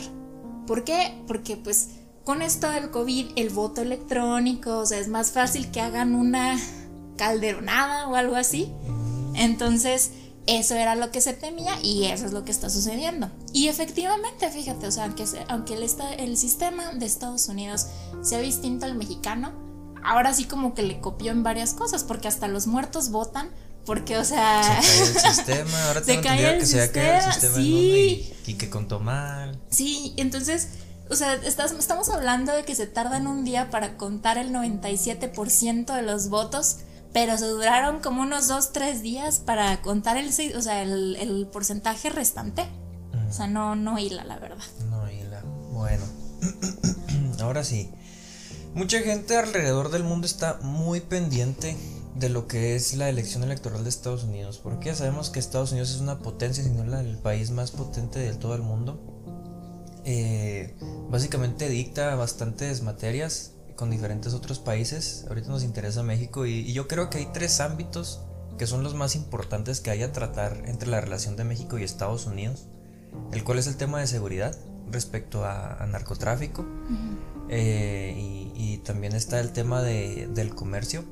¿Por 0.65 0.83
qué? 0.83 1.21
Porque 1.27 1.57
pues 1.57 1.89
con 2.23 2.41
esto 2.41 2.69
del 2.69 2.91
COVID, 2.91 3.31
el 3.35 3.49
voto 3.49 3.81
electrónico, 3.81 4.77
o 4.77 4.85
sea, 4.85 4.99
es 4.99 5.07
más 5.07 5.31
fácil 5.31 5.71
que 5.71 5.81
hagan 5.81 6.13
una 6.13 6.59
calderonada 7.17 8.07
o 8.07 8.15
algo 8.15 8.35
así. 8.35 8.71
Entonces, 9.33 10.11
eso 10.45 10.75
era 10.75 10.95
lo 10.95 11.11
que 11.11 11.21
se 11.21 11.33
temía 11.33 11.79
y 11.81 12.05
eso 12.05 12.25
es 12.25 12.31
lo 12.31 12.43
que 12.43 12.51
está 12.51 12.69
sucediendo. 12.69 13.29
Y 13.53 13.67
efectivamente, 13.67 14.49
fíjate, 14.49 14.87
o 14.87 14.91
sea, 14.91 15.13
aunque, 15.47 15.73
el 16.17 16.37
sistema 16.37 16.91
de 16.93 17.05
Estados 17.05 17.47
Unidos 17.47 17.87
sea 18.21 18.39
distinto 18.39 18.85
al 18.85 18.95
mexicano, 18.95 19.51
ahora 20.03 20.33
sí 20.33 20.45
como 20.45 20.73
que 20.73 20.83
le 20.83 21.01
copió 21.01 21.31
en 21.31 21.43
varias 21.43 21.73
cosas, 21.73 22.03
porque 22.03 22.27
hasta 22.27 22.47
los 22.47 22.67
muertos 22.67 23.09
votan 23.09 23.49
Porque, 23.85 24.17
o 24.17 24.23
sea. 24.23 24.81
Se 24.81 25.13
cae 25.13 25.27
el 25.27 25.35
sistema. 25.35 25.87
Ahora 25.87 26.03
se 26.03 26.21
cae 26.21 26.53
el 26.53 26.59
que 26.59 26.65
sistema, 26.65 26.85
se 26.85 26.91
cae 26.91 27.17
el 27.17 27.33
sistema 27.33 27.55
sí. 27.55 28.33
y, 28.45 28.51
y, 28.51 28.53
que 28.55 28.69
contó 28.69 28.99
mal. 28.99 29.59
Sí, 29.69 30.13
entonces. 30.17 30.69
O 31.09 31.15
sea, 31.15 31.33
estás, 31.33 31.71
estamos 31.71 32.09
hablando 32.09 32.53
de 32.55 32.63
que 32.63 32.75
se 32.75 32.85
tardan 32.85 33.25
un 33.25 33.43
día 33.43 33.71
para 33.71 33.97
contar 33.97 34.37
el 34.37 34.51
97% 34.51 35.95
de 35.95 36.01
los 36.03 36.29
votos, 36.29 36.77
pero 37.13 37.35
se 37.35 37.47
duraron 37.47 37.99
como 37.99 38.21
unos 38.21 38.47
2, 38.47 38.73
3 38.73 39.01
días 39.01 39.39
para 39.39 39.81
contar 39.81 40.17
el, 40.17 40.27
o 40.55 40.61
sea, 40.61 40.83
el, 40.83 41.15
el 41.15 41.47
porcentaje 41.47 42.11
restante. 42.11 42.67
O 43.27 43.33
sea, 43.33 43.47
no, 43.47 43.75
no 43.75 43.97
hila, 43.97 44.23
la 44.23 44.37
verdad. 44.37 44.63
No 44.89 45.09
hila. 45.09 45.41
Bueno. 45.71 46.03
Ahora 47.41 47.63
sí. 47.63 47.89
Mucha 48.73 48.99
gente 48.99 49.35
alrededor 49.35 49.89
del 49.89 50.03
mundo 50.03 50.27
está 50.27 50.59
muy 50.61 50.99
pendiente 50.99 51.75
de 52.19 52.29
lo 52.29 52.47
que 52.47 52.75
es 52.75 52.95
la 52.95 53.09
elección 53.09 53.43
electoral 53.43 53.83
de 53.83 53.89
Estados 53.89 54.23
Unidos. 54.23 54.59
Porque 54.61 54.93
sabemos 54.93 55.29
que 55.29 55.39
Estados 55.39 55.71
Unidos 55.71 55.91
es 55.91 56.01
una 56.01 56.19
potencia, 56.19 56.63
si 56.63 56.69
no 56.69 56.83
el 56.99 57.17
país 57.17 57.51
más 57.51 57.71
potente 57.71 58.19
de 58.19 58.33
todo 58.33 58.55
el 58.55 58.61
mundo. 58.61 58.99
Eh, 60.05 60.75
básicamente 61.09 61.69
dicta 61.69 62.15
bastantes 62.15 62.81
materias 62.81 63.51
con 63.75 63.89
diferentes 63.89 64.33
otros 64.33 64.59
países. 64.59 65.25
Ahorita 65.29 65.49
nos 65.49 65.63
interesa 65.63 66.03
México 66.03 66.45
y, 66.45 66.59
y, 66.59 66.73
yo 66.73 66.87
creo 66.87 67.09
que 67.09 67.19
hay 67.19 67.29
tres 67.33 67.59
ámbitos 67.59 68.21
que 68.57 68.67
son 68.67 68.83
los 68.83 68.93
más 68.93 69.15
importantes 69.15 69.79
que 69.79 69.89
hay 69.89 70.03
a 70.03 70.11
tratar 70.11 70.63
entre 70.65 70.89
la 70.89 70.99
relación 70.99 71.37
de 71.37 71.45
México 71.45 71.77
y 71.77 71.83
Estados 71.83 72.25
Unidos. 72.25 72.67
El 73.31 73.43
cual 73.43 73.59
es 73.59 73.67
el 73.67 73.77
tema 73.77 73.99
de 73.99 74.07
seguridad 74.07 74.55
respecto 74.91 75.45
a, 75.45 75.81
a 75.81 75.87
narcotráfico. 75.87 76.65
eh, 77.49 78.13
y, 78.17 78.51
y, 78.55 78.77
también 78.79 79.13
está 79.13 79.39
el 79.39 79.51
tema 79.51 79.81
de, 79.81 80.27
del 80.33 80.53
comercio, 80.53 81.03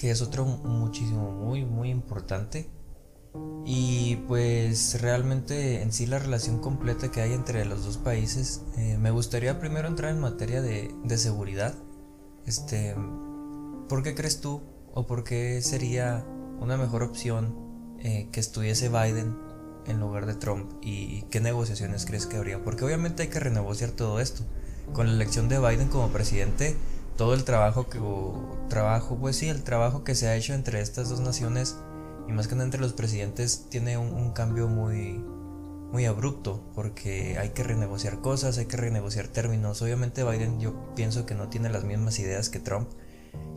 que 0.00 0.10
es 0.10 0.22
otro 0.22 0.46
muchísimo, 0.46 1.30
muy, 1.30 1.66
muy 1.66 1.90
importante. 1.90 2.70
Y 3.66 4.16
pues 4.26 4.98
realmente 5.02 5.82
en 5.82 5.92
sí 5.92 6.06
la 6.06 6.18
relación 6.18 6.58
completa 6.58 7.10
que 7.10 7.20
hay 7.20 7.34
entre 7.34 7.66
los 7.66 7.84
dos 7.84 7.98
países, 7.98 8.62
eh, 8.78 8.96
me 8.98 9.10
gustaría 9.10 9.60
primero 9.60 9.88
entrar 9.88 10.10
en 10.12 10.20
materia 10.20 10.62
de, 10.62 10.90
de, 11.04 11.18
seguridad. 11.18 11.74
Este, 12.46 12.96
¿Por 13.90 14.02
qué 14.02 14.14
crees 14.14 14.40
tú 14.40 14.62
o 14.94 15.06
por 15.06 15.22
qué 15.22 15.60
sería 15.60 16.24
una 16.60 16.78
mejor 16.78 17.02
opción 17.02 17.54
eh, 17.98 18.30
que 18.32 18.40
estuviese 18.40 18.88
Biden 18.88 19.36
en 19.86 20.00
lugar 20.00 20.24
de 20.24 20.34
Trump? 20.34 20.72
¿Y 20.80 21.24
qué 21.24 21.40
negociaciones 21.40 22.06
crees 22.06 22.24
que 22.24 22.38
habría? 22.38 22.64
Porque 22.64 22.86
obviamente 22.86 23.24
hay 23.24 23.28
que 23.28 23.38
renegociar 23.38 23.90
todo 23.90 24.18
esto. 24.18 24.44
Con 24.94 25.08
la 25.08 25.12
elección 25.12 25.50
de 25.50 25.58
Biden 25.58 25.88
como 25.88 26.08
presidente, 26.08 26.74
todo 27.20 27.34
el 27.34 27.44
trabajo 27.44 27.86
que 27.86 28.00
trabajo, 28.70 29.18
pues 29.18 29.36
sí, 29.36 29.50
el 29.50 29.62
trabajo 29.62 30.04
que 30.04 30.14
se 30.14 30.26
ha 30.28 30.36
hecho 30.36 30.54
entre 30.54 30.80
estas 30.80 31.10
dos 31.10 31.20
naciones 31.20 31.76
y 32.26 32.32
más 32.32 32.48
que 32.48 32.54
nada 32.54 32.64
entre 32.64 32.80
los 32.80 32.94
presidentes 32.94 33.66
tiene 33.68 33.98
un, 33.98 34.32
cambio 34.32 34.68
muy 34.68 35.22
muy 35.92 36.06
abrupto 36.06 36.64
porque 36.74 37.36
hay 37.36 37.50
que 37.50 37.62
renegociar 37.62 38.22
cosas, 38.22 38.56
hay 38.56 38.64
que 38.64 38.78
renegociar 38.78 39.28
términos. 39.28 39.82
Obviamente 39.82 40.24
Biden 40.24 40.60
yo 40.60 40.94
pienso 40.94 41.26
que 41.26 41.34
no 41.34 41.50
tiene 41.50 41.68
las 41.68 41.84
mismas 41.84 42.18
ideas 42.20 42.48
que 42.48 42.58
Trump 42.58 42.88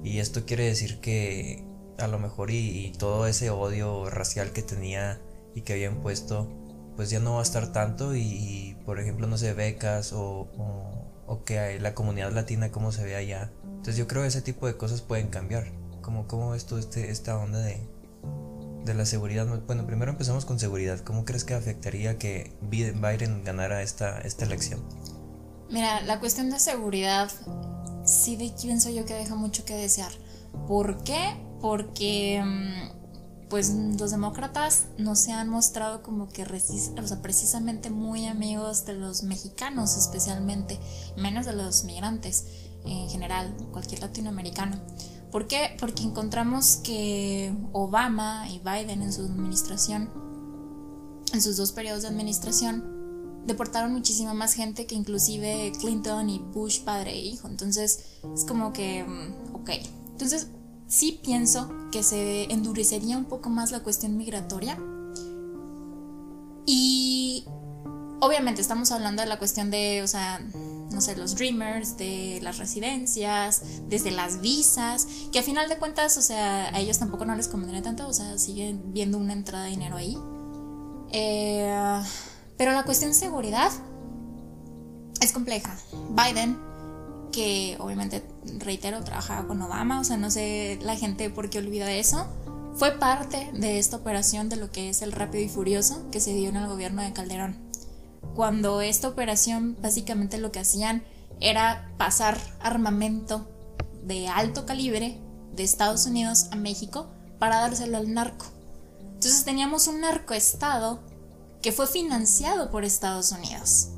y 0.04 0.20
esto 0.20 0.44
quiere 0.46 0.66
decir 0.66 1.00
que 1.00 1.66
a 2.00 2.08
lo 2.08 2.20
mejor 2.20 2.52
y, 2.52 2.92
todo 3.00 3.28
ese 3.28 3.50
odio 3.50 4.10
racial 4.10 4.52
que 4.52 4.62
tenía 4.62 5.22
y 5.56 5.62
que 5.62 5.72
había 5.72 5.88
impuesto 5.88 6.50
pues 6.98 7.10
ya 7.10 7.22
no 7.22 7.36
va 7.36 7.40
a 7.40 7.44
estar 7.44 7.72
tanto 7.72 8.14
y, 8.14 8.78
por 8.84 9.00
ejemplo 9.00 9.26
no 9.26 9.38
sé 9.38 9.54
becas 9.54 10.12
o, 10.12 10.50
o 11.28 11.44
que 11.44 11.80
la 11.80 11.94
comunidad 11.94 12.32
latina 12.32 12.72
como 12.72 12.92
se 12.92 13.04
ve 13.04 13.16
allá. 13.16 13.52
Entonces 13.64 13.98
yo 13.98 14.08
creo 14.08 14.22
que 14.22 14.28
ese 14.28 14.42
tipo 14.42 14.68
de 14.68 14.78
cosas 14.78 15.02
pueden 15.02 15.28
cambiar. 15.28 15.72
Como 16.02 16.28
cómo 16.28 16.52
ves 16.52 16.66
tú 16.66 16.78
este, 16.78 17.12
esta 17.12 17.38
onda 17.38 17.60
de, 17.60 17.88
de 18.86 18.94
la 18.94 19.06
seguridad. 19.06 19.48
Bueno, 19.66 19.86
primero 19.86 20.12
empezamos 20.12 20.46
con 20.46 20.60
seguridad. 20.60 21.00
¿Cómo 21.00 21.26
crees 21.26 21.44
que 21.44 21.54
afectaría 21.54 22.18
que 22.18 22.54
Biden 22.62 23.44
ganara 23.44 23.82
esta, 23.82 24.20
esta 24.22 24.46
elección? 24.46 24.82
Mira, 25.70 26.02
la 26.02 26.20
cuestión 26.20 26.50
de 26.50 26.60
seguridad 26.60 27.32
sí 28.06 28.36
de, 28.36 28.54
pienso 28.62 28.90
yo 28.90 29.06
que 29.06 29.14
deja 29.14 29.36
mucho 29.36 29.66
que 29.66 29.76
desear. 29.76 30.12
¿Por 30.68 31.04
qué? 31.04 31.36
Porque 31.62 32.44
pues 33.54 33.72
los 34.00 34.10
demócratas 34.10 34.86
no 34.98 35.16
se 35.16 35.32
han 35.32 35.48
mostrado 35.48 36.02
como 36.02 36.28
que 36.28 36.44
precisamente 37.22 37.92
muy 37.92 38.26
amigos 38.26 38.84
de 38.88 38.96
los 38.96 39.22
mexicanos 39.22 39.96
especialmente, 39.96 40.80
menos 41.18 41.46
de 41.46 41.54
los 41.54 41.84
migrantes 41.84 42.46
en 42.84 43.08
general, 43.12 43.56
cualquier 43.72 44.02
latinoamericano. 44.02 44.82
¿Por 45.32 45.46
qué? 45.46 45.78
Porque 45.80 46.02
encontramos 46.02 46.78
que 46.78 47.56
Obama 47.74 48.50
y 48.50 48.58
Biden 48.58 49.04
en 49.04 49.14
su 49.14 49.22
administración, 49.22 50.10
en 51.32 51.40
sus 51.40 51.56
dos 51.56 51.74
periodos 51.74 52.02
de 52.02 52.08
administración, 52.08 53.44
deportaron 53.46 53.94
muchísima 53.94 54.34
más 54.34 54.54
gente 54.54 54.88
que 54.88 54.96
inclusive 54.96 55.74
Clinton 55.80 56.28
y 56.28 56.40
Bush 56.40 56.80
padre 56.80 57.12
e 57.12 57.20
hijo. 57.20 57.48
Entonces 57.48 58.00
es 58.34 58.46
como 58.46 58.74
que, 58.74 59.06
ok. 59.54 59.70
Entonces 60.14 60.48
sí 60.88 61.20
pienso 61.24 61.70
que 61.92 62.04
se 62.04 62.52
endurecería 62.52 63.18
un 63.18 63.26
poco 63.26 63.50
más 63.50 63.72
la 63.72 63.82
cuestión 63.82 64.18
migratoria. 64.18 64.78
Y 66.66 67.46
obviamente 68.20 68.62
estamos 68.62 68.92
hablando 68.92 69.22
de 69.22 69.28
la 69.28 69.38
cuestión 69.38 69.70
de, 69.70 70.02
o 70.02 70.08
sea, 70.08 70.40
no 70.40 71.02
sé, 71.02 71.16
los 71.16 71.36
dreamers, 71.36 71.98
de 71.98 72.40
las 72.42 72.58
residencias, 72.58 73.62
desde 73.90 74.12
las 74.12 74.40
visas, 74.42 75.08
que 75.32 75.40
a 75.40 75.44
final 75.44 75.68
de 75.68 75.78
cuentas, 75.78 76.18
o 76.18 76.22
sea, 76.22 76.74
a 76.74 76.80
ellos 76.80 77.00
tampoco 77.00 77.26
no 77.26 77.36
les 77.36 77.48
convendría 77.48 77.82
tanto, 77.82 78.08
o 78.08 78.14
sea, 78.14 78.38
siguen 78.38 78.94
viendo 78.94 79.18
una 79.18 79.34
entrada 79.34 79.66
de 79.66 79.72
dinero 79.72 79.98
ahí. 79.98 80.18
Eh, 81.12 82.02
pero 82.58 82.72
la 82.72 82.84
cuestión 82.84 83.14
seguridad 83.14 83.72
es 85.20 85.32
compleja. 85.32 85.76
Biden, 86.12 86.58
que 87.34 87.76
obviamente, 87.80 88.24
reitero, 88.60 89.04
trabajaba 89.04 89.46
con 89.46 89.62
Obama, 89.62 90.00
o 90.00 90.06
sea, 90.06 90.16
no 90.16 90.32
sé 90.32 90.80
la 90.82 90.96
gente 90.96 91.30
por 91.30 91.50
qué 91.50 91.60
olvida 91.60 91.92
eso. 91.92 92.26
Fue 92.76 92.92
parte 92.94 93.52
de 93.54 93.78
esta 93.80 93.98
operación 93.98 94.48
de 94.48 94.56
lo 94.56 94.72
que 94.72 94.90
es 94.90 95.02
el 95.02 95.12
Rápido 95.12 95.44
y 95.44 95.50
Furioso 95.50 96.10
que 96.12 96.22
se 96.22 96.34
dio 96.34 96.48
en 96.48 96.56
el 96.56 96.68
gobierno 96.68 97.02
de 97.02 97.12
Calderón 97.12 97.74
cuando 98.36 98.82
esta 98.82 99.08
operación 99.08 99.78
básicamente 99.82 100.38
lo 100.38 100.52
que 100.52 100.60
hacían 100.60 101.04
era 101.40 101.92
pasar 101.98 102.38
armamento 102.60 103.48
de 104.04 104.28
alto 104.28 104.66
calibre 104.66 105.20
de 105.56 105.64
Estados 105.64 106.06
Unidos 106.06 106.48
a 106.52 106.56
México 106.56 107.08
para 107.40 107.60
dárselo 107.60 107.98
al 107.98 108.14
narco. 108.14 108.46
Entonces 109.00 109.46
teníamos 109.46 109.88
un 109.88 110.02
narcoestado 110.02 111.00
que 111.62 111.72
fue 111.72 111.88
financiado 111.88 112.72
por 112.72 112.84
Estados 112.84 113.32
Unidos. 113.32 113.90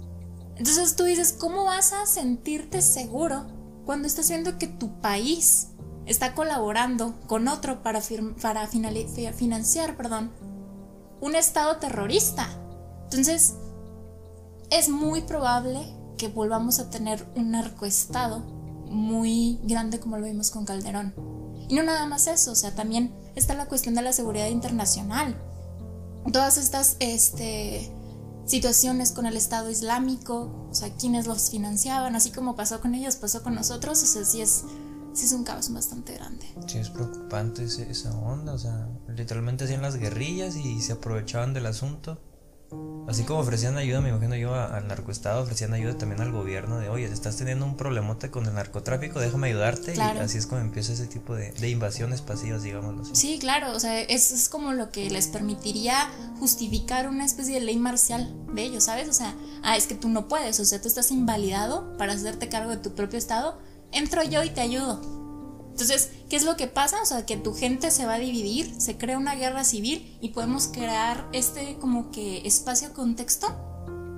Entonces 0.58 0.96
tú 0.96 1.04
dices, 1.04 1.34
¿cómo 1.34 1.66
vas 1.66 1.94
a 1.94 2.06
sentirte 2.06 2.82
seguro 2.82 3.46
cuando 3.86 4.08
estás 4.08 4.30
viendo 4.30 4.58
que 4.58 4.68
tu 4.68 5.00
país 5.02 5.70
está 6.06 6.34
colaborando 6.34 7.20
con 7.28 7.48
otro 7.48 7.82
para, 7.84 8.02
para 8.42 8.68
financiar 8.68 9.98
perdón, 9.98 10.32
un 11.20 11.36
estado 11.36 11.78
terrorista? 11.78 12.48
Entonces, 13.04 13.56
es 14.70 14.90
muy 14.90 15.22
probable 15.22 15.94
que 16.18 16.28
volvamos 16.28 16.80
a 16.80 16.90
tener 16.90 17.28
un 17.36 17.52
narcoestado 17.52 18.40
muy 18.90 19.60
grande 19.64 20.00
como 20.00 20.18
lo 20.18 20.26
vimos 20.26 20.52
con 20.52 20.66
Calderón. 20.66 21.14
Y 21.68 21.76
no 21.76 21.84
nada 21.84 22.06
más 22.06 22.28
eso, 22.28 22.52
o 22.52 22.56
sea, 22.56 22.74
también 22.76 23.14
está 23.36 23.54
la 23.54 23.66
cuestión 23.66 23.96
de 23.96 24.02
la 24.02 24.14
seguridad 24.14 24.48
internacional. 24.48 25.36
Todas 26.32 26.58
estas 26.58 26.96
este, 27.00 27.92
situaciones 28.46 29.12
con 29.12 29.26
el 29.26 29.38
Estado 29.38 29.70
Islámico, 29.70 30.68
o 30.70 30.76
sea, 30.76 30.94
quienes 30.94 31.28
los 31.28 31.50
financiaban, 31.50 32.16
así 32.16 32.32
como 32.32 32.56
pasó 32.56 32.80
con 32.80 32.96
ellos, 32.96 33.16
pasó 33.16 33.44
con 33.44 33.56
nosotros, 33.56 34.02
o 34.04 34.06
sea, 34.06 34.26
sí 34.26 34.42
es, 34.42 34.64
sí 35.14 35.26
es 35.26 35.32
un 35.32 35.44
caos 35.44 35.72
bastante 35.74 36.14
grande. 36.14 36.46
Sí, 36.68 36.78
es 36.78 36.90
preocupante 36.90 37.64
esa 37.64 38.14
onda, 38.18 38.54
o 38.54 38.60
sea, 38.60 38.88
literalmente 39.16 39.66
hacían 39.66 39.82
las 39.82 39.98
guerrillas 39.98 40.56
y 40.56 40.82
se 40.82 40.94
aprovechaban 40.94 41.54
del 41.54 41.66
asunto. 41.66 42.20
Así 43.08 43.24
como 43.24 43.40
ofrecían 43.40 43.78
ayuda, 43.78 44.02
me 44.02 44.10
imagino 44.10 44.36
yo, 44.36 44.56
al 44.56 44.88
narcoestado, 44.88 45.44
ofrecían 45.44 45.74
ayuda 45.74 45.98
también 45.98 46.22
al 46.22 46.32
gobierno 46.32 46.80
de, 46.80 46.90
oye, 46.90 47.06
estás 47.06 47.38
teniendo 47.38 47.66
un 47.66 47.78
problemote 47.78 48.32
con 48.32 48.46
el 48.46 48.56
narcotráfico, 48.56 49.20
déjame 49.20 49.48
ayudarte. 49.48 49.94
Claro. 49.94 50.20
Y 50.20 50.24
así 50.24 50.38
es 50.38 50.48
como 50.48 50.62
empieza 50.62 50.94
ese 50.94 51.06
tipo 51.06 51.36
de, 51.36 51.52
de 51.52 51.70
invasiones 51.70 52.22
pasivas, 52.22 52.64
digámoslo 52.64 53.04
así. 53.04 53.16
Sí, 53.16 53.38
claro, 53.40 53.74
o 53.74 53.80
sea, 53.80 54.02
eso 54.02 54.34
es 54.34 54.50
como 54.50 54.74
lo 54.74 54.90
que 54.90 55.10
les 55.10 55.28
permitiría 55.28 56.10
justificar 56.40 57.08
una 57.08 57.26
especie 57.26 57.60
de 57.60 57.62
ley 57.62 57.78
marcial 57.78 58.34
de 58.54 58.64
ellos, 58.64 58.86
¿sabes? 58.86 59.08
O 59.08 59.14
sea, 59.14 59.36
ah, 59.64 59.78
es 59.78 59.86
que 59.86 59.96
tú 59.96 60.10
no 60.10 60.28
puedes, 60.28 60.60
o 60.60 60.66
sea, 60.66 60.82
tú 60.82 60.88
estás 60.88 61.12
invalidado 61.12 61.96
para 61.98 62.14
hacerte 62.14 62.50
cargo 62.50 62.72
de 62.72 62.78
tu 62.78 62.96
propio 62.96 63.20
estado, 63.20 63.60
entro 63.92 64.24
yo 64.24 64.44
y 64.44 64.50
te 64.50 64.62
ayudo. 64.62 65.25
Entonces, 65.76 66.12
¿qué 66.30 66.38
es 66.38 66.46
lo 66.46 66.56
que 66.56 66.68
pasa? 66.68 67.02
O 67.02 67.06
sea, 67.06 67.26
que 67.26 67.36
tu 67.36 67.54
gente 67.54 67.92
se 67.92 68.06
va 68.06 68.14
a 68.14 68.18
dividir, 68.18 68.74
se 68.80 68.98
crea 68.98 69.18
una 69.18 69.36
guerra 69.36 69.66
civil 69.66 70.18
y 70.22 70.30
podemos 70.30 70.68
crear 70.68 71.28
este 71.34 71.76
como 71.82 72.12
que 72.12 72.48
espacio 72.48 72.94
contexto. 72.94 73.48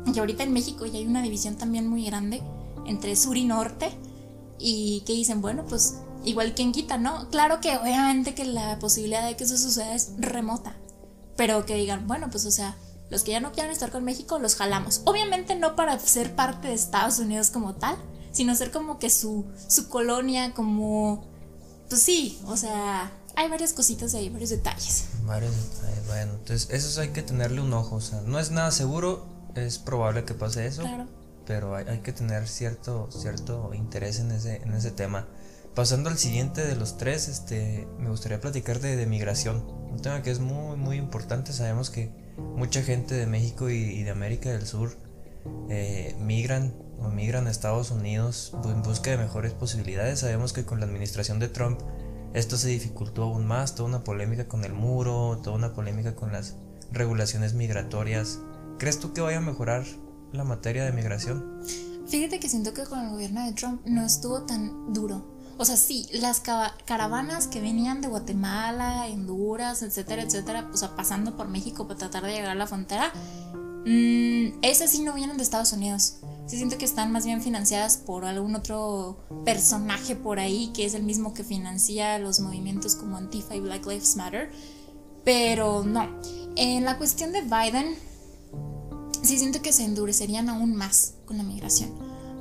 Y 0.06 0.20
ahorita 0.20 0.44
en 0.44 0.54
México 0.54 0.86
ya 0.86 1.00
hay 1.00 1.08
una 1.08 1.24
división 1.24 1.56
también 1.56 1.88
muy 1.88 2.06
grande 2.06 2.44
entre 2.86 3.16
sur 3.16 3.38
y 3.38 3.46
norte 3.46 3.90
y 4.60 5.02
que 5.08 5.14
dicen, 5.14 5.42
bueno, 5.42 5.66
pues 5.68 5.96
igual 6.24 6.54
quien 6.54 6.74
quita, 6.74 7.00
¿no? 7.00 7.28
Claro 7.32 7.60
que 7.60 7.76
obviamente 7.76 8.36
que 8.36 8.46
la 8.46 8.78
posibilidad 8.78 9.26
de 9.26 9.36
que 9.36 9.46
eso 9.46 9.58
suceda 9.58 9.96
es 9.96 10.12
remota, 10.20 10.78
pero 11.38 11.66
que 11.66 11.74
digan, 11.74 12.06
bueno, 12.06 12.30
pues 12.30 12.46
o 12.46 12.52
sea, 12.52 12.78
los 13.10 13.24
que 13.24 13.32
ya 13.32 13.40
no 13.40 13.52
quieran 13.52 13.72
estar 13.72 13.90
con 13.90 14.04
México 14.04 14.38
los 14.38 14.54
jalamos. 14.54 15.02
Obviamente 15.06 15.56
no 15.56 15.76
para 15.76 15.98
ser 15.98 16.36
parte 16.36 16.68
de 16.68 16.76
Estados 16.76 17.18
Unidos 17.18 17.50
como 17.50 17.74
tal, 17.74 17.98
sino 18.32 18.54
ser 18.54 18.70
como 18.70 19.00
que 19.00 19.10
su, 19.10 19.48
su 19.68 19.90
colonia, 19.90 20.54
como... 20.54 21.36
Pues 21.89 22.01
sí, 22.01 22.39
o 22.46 22.58
sea, 22.58 23.12
hay 23.36 23.50
varias 23.50 23.74
cositas 23.74 24.13
ahí, 24.13 24.29
varios 24.29 24.50
detalles. 24.50 25.06
Varios 25.24 25.56
detalles, 25.56 26.08
bueno, 26.08 26.34
entonces 26.34 26.70
eso 26.72 27.01
hay 27.01 27.10
que 27.10 27.22
tenerle 27.22 27.62
un 27.62 27.74
ojo, 27.74 27.96
o 27.96 28.01
sea, 28.01 28.22
no 28.22 28.39
es 28.39 28.51
nada 28.51 28.72
seguro, 28.72 29.25
es 29.56 29.77
probable 29.77 30.25
que 30.25 30.34
pase 30.34 30.65
eso, 30.67 30.82
claro. 30.82 31.08
pero 31.46 31.75
hay, 31.75 31.86
hay, 31.88 32.00
que 32.00 32.13
tener 32.13 32.48
cierto, 32.48 33.10
cierto 33.12 33.74
interés 33.74 34.20
en 34.20 34.32
ese, 34.32 34.58
en 34.58 34.74
ese 34.74 34.91
tema. 34.91 35.27
Pasando 35.75 36.10
al 36.10 36.17
siguiente 36.17 36.65
de 36.65 36.75
los 36.75 36.98
tres, 36.98 37.27
este, 37.27 37.88
me 38.00 38.10
gustaría 38.10 38.41
platicar 38.41 38.79
de, 38.79 38.96
de 38.96 39.06
migración, 39.06 39.63
un 39.91 40.01
tema 40.01 40.24
que 40.24 40.32
es 40.32 40.39
muy, 40.39 40.75
muy 40.75 40.98
importante, 40.98 41.53
sabemos 41.53 41.89
que 41.89 42.12
mucha 42.38 42.82
gente 42.82 43.15
de 43.15 43.25
México 43.27 43.70
y, 43.70 44.03
de 44.03 44.12
América 44.12 44.50
del 44.50 44.65
Sur 44.65 44.96
eh, 45.70 46.15
migran 46.20 46.74
o 47.00 47.10
migran 47.10 47.48
a 47.48 47.51
Estados 47.51 47.92
Unidos 47.92 48.54
en 48.66 48.82
busca 48.82 49.12
de 49.12 49.18
mejores 49.18 49.54
posibilidades. 49.54 50.20
Sabemos 50.20 50.54
que 50.54 50.66
con 50.66 50.80
la 50.80 50.86
administración 50.86 51.39
de 51.39 51.48
Trump 51.50 51.80
esto 52.34 52.58
se 52.58 52.70
dificultó 52.70 53.24
aún 53.24 53.46
más, 53.46 53.75
toda 53.75 53.89
una 53.89 54.04
polémica 54.04 54.48
con 54.48 54.63
el 54.66 54.74
muro, 54.74 55.39
toda 55.44 55.56
una 55.56 55.74
polémica 55.74 56.16
con 56.16 56.32
las 56.32 56.56
regulaciones 56.92 57.54
migratorias. 57.54 58.39
¿Crees 58.77 59.00
tú 59.00 59.13
que 59.13 59.22
vaya 59.22 59.38
a 59.38 59.42
mejorar 59.42 59.86
la 60.32 60.44
materia 60.44 60.86
de 60.86 60.92
migración? 60.92 61.63
Fíjate 62.08 62.39
que 62.39 62.50
siento 62.50 62.74
que 62.74 62.84
con 62.84 63.00
el 63.00 63.10
gobierno 63.10 63.46
de 63.46 63.54
Trump 63.54 63.82
no 63.86 64.06
estuvo 64.06 64.44
tan 64.44 64.94
duro. 64.94 65.38
O 65.58 65.66
sea, 65.66 65.75
sí, 65.75 66.08
las 66.13 66.42
caravanas 66.86 67.48
que 67.48 67.60
venían 67.60 68.01
de 68.01 68.08
Guatemala, 68.08 69.08
Honduras, 69.12 69.82
etcétera, 69.82 70.22
etcétera, 70.22 70.70
o 70.72 70.77
sea, 70.77 70.96
pasando 70.96 71.36
por 71.36 71.48
México 71.48 71.88
para 71.88 71.98
tratar 71.98 72.24
de 72.24 72.34
llegar 72.34 72.51
a 72.51 72.56
la 72.56 72.68
frontera, 72.68 73.12
mmm, 73.86 74.60
esas 74.62 74.92
sí 74.92 75.01
no 75.01 75.16
vienen 75.16 75.38
de 75.38 75.44
Estados 75.44 75.74
Unidos. 75.74 76.18
Sí 76.48 76.56
siento 76.56 76.77
que 76.77 76.86
están 76.86 77.12
más 77.12 77.25
bien 77.25 77.42
financiadas 77.42 77.98
por 77.98 78.24
algún 78.24 78.56
otro 78.56 79.18
personaje 79.44 80.16
por 80.16 80.39
ahí 80.39 80.72
que 80.74 80.86
es 80.86 80.94
el 80.94 81.04
mismo 81.04 81.34
que 81.34 81.44
financia 81.44 82.18
los 82.20 82.39
movimientos 82.39 82.96
como 82.96 83.18
Antifa 83.18 83.54
y 83.54 83.60
Black 83.60 83.86
Lives 83.86 84.16
Matter. 84.16 84.50
Pero 85.25 85.84
no. 85.84 86.08
En 86.56 86.86
la 86.86 86.98
cuestión 86.98 87.34
de 87.34 87.42
Biden, 87.42 87.96
sí 89.24 89.38
siento 89.38 89.62
que 89.62 89.74
se 89.74 89.84
endurecerían 89.84 90.48
aún 90.48 90.74
más 90.74 91.16
con 91.25 91.38
la 91.38 91.44
migración. 91.44 91.92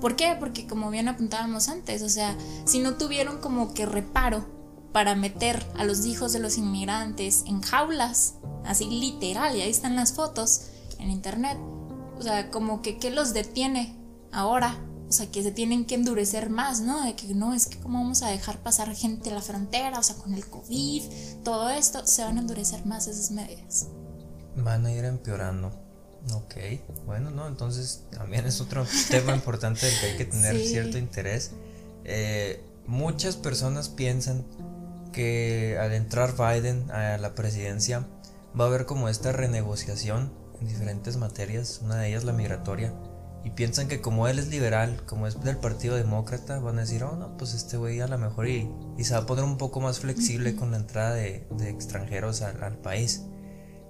¿Por 0.01 0.15
qué? 0.15 0.37
Porque 0.39 0.69
como 0.69 0.91
bien 0.91 1.09
apuntábamos 1.09 1.69
antes, 1.69 2.03
o 2.03 2.09
sea, 2.09 2.37
si 2.65 2.79
no 2.79 2.95
tuvieron 2.95 3.39
como 3.39 3.75
que 3.75 3.87
reparo 3.87 4.47
para 4.93 5.17
meter 5.17 5.67
a 5.77 5.85
los 5.85 6.07
hijos 6.07 6.33
de 6.33 6.39
los 6.39 6.59
inmigrantes 6.59 7.43
en 7.47 7.61
jaulas, 7.61 8.35
así 8.65 8.87
literal, 8.87 9.57
y 9.57 9.63
ahí 9.63 9.71
están 9.71 9.97
las 9.97 10.13
fotos 10.13 10.69
en 11.01 11.11
internet, 11.11 11.59
o 12.19 12.23
sea, 12.23 12.51
como 12.51 12.83
que 12.83 12.99
¿qué 12.99 13.11
los 13.11 13.33
detiene 13.33 13.97
ahora? 14.33 14.79
O 15.09 15.13
sea, 15.13 15.31
que 15.31 15.43
se 15.43 15.53
tienen 15.53 15.85
que 15.85 15.95
endurecer 15.95 16.51
más, 16.51 16.81
¿no? 16.81 17.05
De 17.05 17.15
que 17.15 17.33
no, 17.35 17.55
es 17.55 17.67
que 17.67 17.79
cómo 17.79 18.01
vamos 18.01 18.23
a 18.23 18.29
dejar 18.29 18.59
pasar 18.59 18.93
gente 18.95 19.31
a 19.31 19.35
la 19.35 19.41
frontera, 19.41 19.99
o 19.99 20.03
sea, 20.03 20.17
con 20.17 20.35
el 20.35 20.45
COVID, 20.47 21.03
todo 21.45 21.71
esto, 21.71 22.05
se 22.07 22.25
van 22.25 22.39
a 22.39 22.41
endurecer 22.41 22.85
más 22.87 23.07
esas 23.07 23.31
medidas. 23.31 23.87
Van 24.57 24.85
a 24.85 24.93
ir 24.93 25.05
empeorando. 25.05 25.71
Ok, 26.35 26.57
bueno, 27.05 27.31
no, 27.31 27.47
entonces 27.47 28.05
también 28.11 28.47
es 28.47 28.61
otro 28.61 28.85
tema 29.11 29.33
importante 29.33 29.87
del 29.87 30.01
que 30.01 30.07
hay 30.07 30.17
que 30.17 30.25
tener 30.25 30.59
cierto 30.59 30.99
interés. 30.99 31.53
Eh, 32.05 32.65
muchas 32.87 33.37
personas 33.37 33.89
piensan 33.89 34.45
que 35.13 35.79
al 35.81 35.93
entrar 35.93 36.35
Biden 36.37 36.91
a 36.91 37.17
la 37.19 37.35
presidencia 37.35 38.07
va 38.59 38.65
a 38.65 38.67
haber 38.69 38.87
como 38.87 39.09
esta 39.09 39.33
renegociación 39.33 40.33
en 40.61 40.69
diferentes 40.69 41.17
materias, 41.17 41.81
una 41.83 41.97
de 41.97 42.09
ellas 42.09 42.25
la 42.25 42.33
migratoria, 42.33 42.93
y 43.45 43.51
piensan 43.51 43.87
que 43.87 44.01
como 44.01 44.27
él 44.27 44.39
es 44.41 44.49
liberal, 44.49 45.03
como 45.07 45.29
es 45.29 45.41
del 45.43 45.57
Partido 45.57 45.95
Demócrata, 45.95 46.59
van 46.59 46.79
a 46.79 46.81
decir, 46.81 47.05
oh 47.05 47.15
no, 47.17 47.37
pues 47.37 47.55
este 47.55 47.77
güey 47.77 48.01
a 48.01 48.09
lo 48.09 48.19
mejor 48.19 48.49
y, 48.49 48.69
se 48.99 49.15
va 49.15 49.21
a 49.21 49.27
poner 49.27 49.45
un 49.45 49.57
poco 49.57 49.81
más 49.81 50.01
flexible 50.01 50.57
con 50.57 50.73
la 50.73 50.79
entrada 50.79 51.15
de, 51.15 51.47
extranjeros 51.69 52.43
al 52.43 52.79
país. 52.79 53.23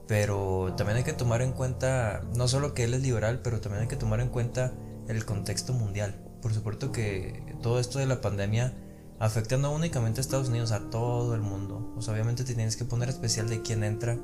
Pero 0.07 0.75
también 0.77 0.99
hay 0.99 1.05
que 1.05 1.13
tomar 1.13 1.43
en 1.43 1.53
cuenta, 1.53 2.23
no 2.37 2.47
solo 2.49 2.75
que 2.75 2.85
él 2.85 2.95
es 2.95 3.03
liberal, 3.03 3.41
pero 3.43 3.61
también 3.61 3.83
hay 3.83 3.89
que 3.89 3.97
tomar 3.97 4.21
en 4.21 4.29
cuenta 4.29 4.73
el 5.09 5.25
contexto 5.25 5.73
mundial. 5.73 6.23
Por 6.43 6.55
supuesto 6.55 6.93
que 6.93 7.57
todo 7.63 7.81
esto 7.81 7.99
de 7.99 8.07
la 8.07 8.21
pandemia 8.21 8.75
afecta 9.19 9.57
no 9.57 9.73
únicamente 9.73 10.21
a 10.21 10.23
Estados 10.23 10.49
Unidos, 10.49 10.71
a 10.71 10.91
todo 10.91 11.35
el 11.35 11.41
mundo. 11.41 11.93
O 11.97 12.03
sea, 12.03 12.15
obviamente 12.15 12.45
tienes 12.45 12.77
que 12.77 12.85
poner 12.85 13.09
especial 13.09 13.49
de 13.49 13.63
quién 13.63 13.83
entra, 13.83 14.19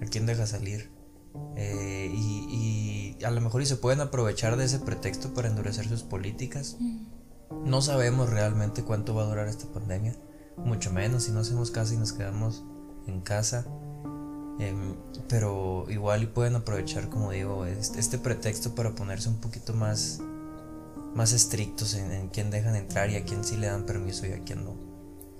a 0.00 0.06
quién 0.06 0.26
deja 0.26 0.46
salir. 0.46 0.92
Eh, 1.56 2.10
y, 2.12 3.16
y, 3.20 3.24
a 3.24 3.30
lo 3.30 3.40
mejor 3.40 3.62
y 3.62 3.66
se 3.66 3.76
pueden 3.76 4.00
aprovechar 4.00 4.56
de 4.56 4.64
ese 4.64 4.80
pretexto 4.80 5.34
para 5.34 5.48
endurecer 5.48 5.88
sus 5.88 6.02
políticas. 6.02 6.76
Mm. 6.80 7.06
No 7.64 7.80
sabemos 7.80 8.30
realmente 8.30 8.82
cuánto 8.82 9.14
va 9.14 9.22
a 9.22 9.26
durar 9.26 9.48
esta 9.48 9.66
pandemia, 9.66 10.16
mucho 10.56 10.92
menos 10.92 11.24
si 11.24 11.32
no 11.32 11.40
hacemos 11.40 11.70
caso 11.70 11.94
y 11.94 11.96
nos 11.96 12.12
quedamos 12.12 12.64
en 13.06 13.20
casa. 13.20 13.66
Em, 14.58 14.94
pero 15.28 15.86
igual 15.88 16.22
y 16.22 16.26
pueden 16.26 16.54
aprovechar, 16.54 17.08
como 17.08 17.32
digo, 17.32 17.66
este, 17.66 18.18
pretexto 18.18 18.74
para 18.74 18.94
ponerse 18.94 19.28
un 19.28 19.40
poquito 19.40 19.74
más, 19.74 20.20
más 21.14 21.32
estrictos 21.32 21.94
en, 21.94 22.28
quién 22.28 22.50
dejan 22.50 22.76
entrar 22.76 23.10
y 23.10 23.16
a 23.16 23.24
quién 23.24 23.42
sí 23.42 23.56
le 23.56 23.66
dan 23.66 23.84
permiso 23.84 24.26
y 24.26 24.32
a 24.32 24.44
quién 24.44 24.64
no. 24.64 24.76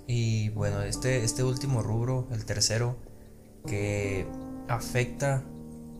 Y 0.06 0.50
bueno, 0.50 0.82
este, 0.82 1.24
este 1.24 1.44
último 1.44 1.82
rubro, 1.82 2.28
el 2.32 2.44
tercero, 2.44 2.96
que 3.66 4.26
afecta 4.68 5.44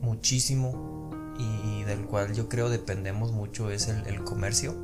muchísimo 0.01 1.09
y, 1.37 1.83
del 1.83 2.05
cual 2.05 2.33
yo 2.33 2.47
creo 2.49 2.69
dependemos 2.69 3.31
mucho 3.31 3.69
es 3.71 3.87
el, 3.87 4.23
comercio. 4.23 4.75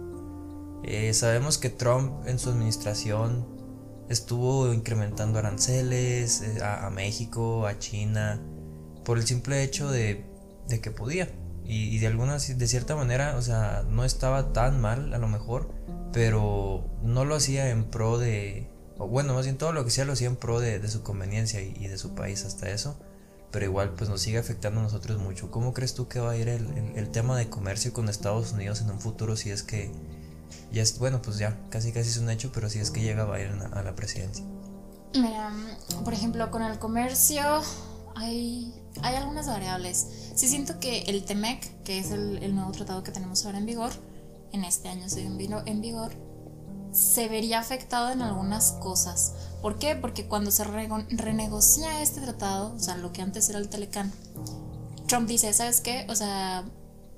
Eh, 0.83 1.13
sabemos 1.13 1.57
que 1.57 1.69
Trump 1.69 2.27
en 2.27 2.39
su 2.39 2.49
administración 2.49 3.47
estuvo 4.09 4.73
incrementando 4.73 5.39
aranceles 5.39 6.41
eh, 6.41 6.63
a, 6.63 6.89
México, 6.89 7.65
a 7.65 7.79
China, 7.79 8.41
por 9.05 9.17
el 9.17 9.25
simple 9.25 9.63
hecho 9.63 9.89
de, 9.89 10.25
que 10.81 10.91
podía. 10.91 11.29
Y, 11.63 11.99
de 11.99 12.07
alguna, 12.07 12.37
de 12.37 12.67
cierta 12.67 12.95
manera, 12.95 13.37
o 13.37 13.41
sea, 13.41 13.85
no 13.87 14.03
estaba 14.03 14.51
tan 14.51 14.81
mal 14.81 15.13
a 15.13 15.17
lo 15.17 15.27
mejor, 15.29 15.73
pero 16.11 16.85
no 17.01 17.23
lo 17.23 17.35
hacía 17.35 17.69
en 17.69 17.85
pro 17.85 18.17
de, 18.17 18.69
o 18.97 19.07
bueno, 19.07 19.33
más 19.33 19.45
bien 19.45 19.57
todo 19.57 19.71
lo 19.71 19.83
que 19.83 19.87
hacía 19.87 20.05
lo 20.05 20.13
hacía 20.13 20.27
en 20.27 20.35
pro 20.35 20.59
de, 20.59 20.85
su 20.87 21.01
conveniencia 21.01 21.61
y, 21.61 21.87
de 21.87 21.97
su 21.97 22.13
país 22.13 22.45
hasta 22.45 22.69
eso. 22.69 22.99
Pero 23.51 23.65
igual 23.65 23.91
pues 23.91 24.09
nos 24.09 24.21
sigue 24.21 24.37
afectando 24.37 24.79
a 24.79 24.83
nosotros 24.83 25.19
mucho. 25.19 25.51
¿Cómo 25.51 25.73
crees 25.73 25.93
tú 25.93 26.07
que 26.07 26.19
va 26.19 26.31
a 26.31 26.37
ir 26.37 26.47
el, 26.47 26.93
el 26.95 27.09
tema 27.11 27.37
de 27.37 27.49
comercio 27.49 27.91
con 27.91 28.07
Estados 28.07 28.53
Unidos 28.53 28.81
en 28.81 28.89
un 28.89 28.99
futuro 28.99 29.35
si 29.35 29.49
es 29.49 29.63
que 29.63 29.91
ya 30.71 30.81
es, 30.81 30.97
bueno, 30.99 31.21
pues 31.21 31.37
ya, 31.37 31.57
casi 31.69 31.91
casi 31.91 32.09
es 32.09 32.17
un 32.17 32.29
hecho, 32.29 32.51
pero 32.53 32.69
si 32.69 32.79
es 32.79 32.91
que 32.91 33.01
llega 33.01 33.25
Biden 33.25 33.61
a, 33.61 33.67
a 33.67 33.83
la 33.83 33.95
presidencia. 33.95 34.45
Mira, 35.13 35.51
por 36.05 36.13
ejemplo, 36.13 36.49
con 36.51 36.63
el 36.63 36.79
comercio 36.79 37.61
hay, 38.15 38.73
hay 39.01 39.15
algunas 39.15 39.47
variables. 39.47 40.07
Sí 40.35 40.47
siento 40.47 40.79
que 40.79 41.01
el 41.03 41.25
TEMEC, 41.25 41.83
que 41.83 41.99
es 41.99 42.11
el, 42.11 42.55
nuevo 42.55 42.71
tratado 42.71 43.03
que 43.03 43.11
tenemos 43.11 43.45
ahora 43.45 43.57
en 43.57 43.65
vigor, 43.65 43.91
en 44.53 44.63
este 44.63 44.89
año 44.89 45.09
se 45.09 45.27
vino 45.29 45.61
en 45.65 45.81
vigor, 45.81 46.13
se 46.91 47.27
vería 47.27 47.59
afectado 47.59 48.11
en 48.11 48.21
algunas 48.21 48.73
cosas. 48.73 49.33
¿Por 49.61 49.77
qué? 49.77 49.95
Porque 49.95 50.27
cuando 50.27 50.49
se 50.51 50.63
renegocia 50.63 52.01
este 52.01 52.21
tratado, 52.21 52.73
o 52.73 52.79
sea, 52.79 52.97
lo 52.97 53.13
que 53.13 53.21
antes 53.21 53.49
era 53.49 53.59
el 53.59 53.69
Telecán, 53.69 54.11
Trump 55.07 55.27
dice, 55.27 55.53
¿sabes 55.53 55.81
qué? 55.81 56.07
O 56.09 56.15
sea, 56.15 56.63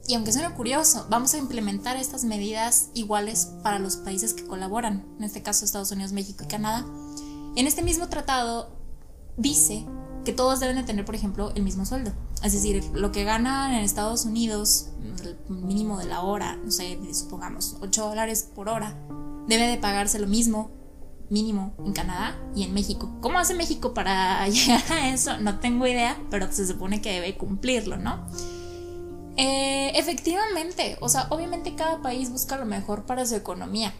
y 0.08 0.16
aunque 0.16 0.34
suene 0.34 0.54
curioso, 0.54 1.06
vamos 1.10 1.34
a 1.34 1.38
implementar 1.38 1.96
estas 1.96 2.26
medidas 2.26 2.90
iguales 2.94 3.52
para 3.64 3.80
los 3.80 3.96
países 3.96 4.34
que 4.34 4.46
colaboran, 4.46 5.06
en 5.18 5.24
este 5.24 5.42
caso 5.42 5.64
Estados 5.64 5.92
Unidos, 5.92 6.12
México 6.12 6.44
y 6.44 6.48
Canadá. 6.48 6.86
En 7.56 7.68
este 7.68 7.84
mismo 7.84 8.10
tratado 8.10 8.76
dice 9.38 9.86
que 10.26 10.34
todos 10.34 10.60
deben 10.60 10.76
de 10.76 10.84
tener, 10.84 11.06
por 11.06 11.16
ejemplo, 11.16 11.52
el 11.56 11.64
mismo 11.64 11.86
sueldo. 11.86 12.12
Es 12.44 12.52
decir, 12.52 12.84
lo 12.94 13.12
que 13.12 13.24
ganan 13.24 13.74
en 13.74 13.84
Estados 13.84 14.26
Unidos, 14.26 14.90
el 15.24 15.38
mínimo 15.48 15.98
de 15.98 16.06
la 16.06 16.22
hora, 16.22 16.58
no 16.58 16.72
sé, 16.72 17.00
supongamos 17.14 17.78
8 17.80 18.10
dólares 18.10 18.50
por 18.54 18.68
hora, 18.68 18.98
debe 19.48 19.68
de 19.68 19.78
pagarse 19.78 20.20
lo 20.20 20.28
mismo 20.28 20.72
mínimo 21.30 21.74
en 21.86 21.94
Canadá 21.94 22.38
y 22.56 22.64
en 22.64 22.74
México. 22.74 23.18
¿Cómo 23.22 23.40
hace 23.40 23.54
México 23.54 23.94
para 23.94 24.48
llegar 24.50 24.84
a 24.92 25.10
eso? 25.10 25.38
No 25.38 25.60
tengo 25.60 25.88
idea, 25.88 26.18
pero 26.30 26.52
se 26.52 26.68
supone 26.68 27.02
que 27.02 27.12
debe 27.12 27.38
cumplirlo, 27.38 27.98
¿no? 27.98 28.26
Eh, 29.36 29.92
efectivamente, 29.96 30.98
o 31.02 31.10
sea, 31.10 31.28
obviamente 31.32 31.74
cada 31.76 32.02
país 32.02 32.30
busca 32.30 32.58
lo 32.58 32.66
mejor 32.66 33.06
para 33.06 33.26
su 33.26 33.36
economía. 33.36 33.94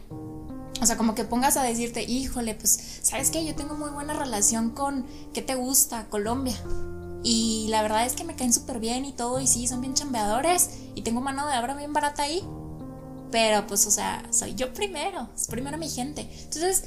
O 0.80 0.86
sea, 0.86 0.96
como 0.96 1.14
que 1.14 1.24
pongas 1.24 1.56
a 1.56 1.62
decirte, 1.62 2.02
híjole, 2.02 2.54
pues, 2.54 3.00
¿sabes 3.02 3.30
qué? 3.30 3.44
Yo 3.44 3.54
tengo 3.54 3.74
muy 3.74 3.90
buena 3.90 4.12
relación 4.12 4.70
con, 4.70 5.06
¿qué 5.32 5.40
te 5.40 5.54
gusta? 5.54 6.06
Colombia. 6.08 6.56
Y 7.22 7.66
la 7.70 7.80
verdad 7.82 8.04
es 8.04 8.12
que 8.12 8.24
me 8.24 8.36
caen 8.36 8.52
súper 8.52 8.80
bien 8.80 9.04
y 9.04 9.12
todo, 9.12 9.40
y 9.40 9.46
sí, 9.46 9.66
son 9.66 9.80
bien 9.80 9.94
chambeadores, 9.94 10.70
y 10.94 11.02
tengo 11.02 11.20
mano 11.20 11.46
de 11.48 11.58
obra 11.58 11.74
bien 11.74 11.92
barata 11.92 12.24
ahí. 12.24 12.44
Pero 13.30 13.66
pues, 13.66 13.86
o 13.86 13.90
sea, 13.90 14.22
soy 14.30 14.54
yo 14.54 14.72
primero, 14.74 15.28
es 15.34 15.46
primero 15.46 15.78
mi 15.78 15.88
gente. 15.88 16.28
Entonces, 16.42 16.84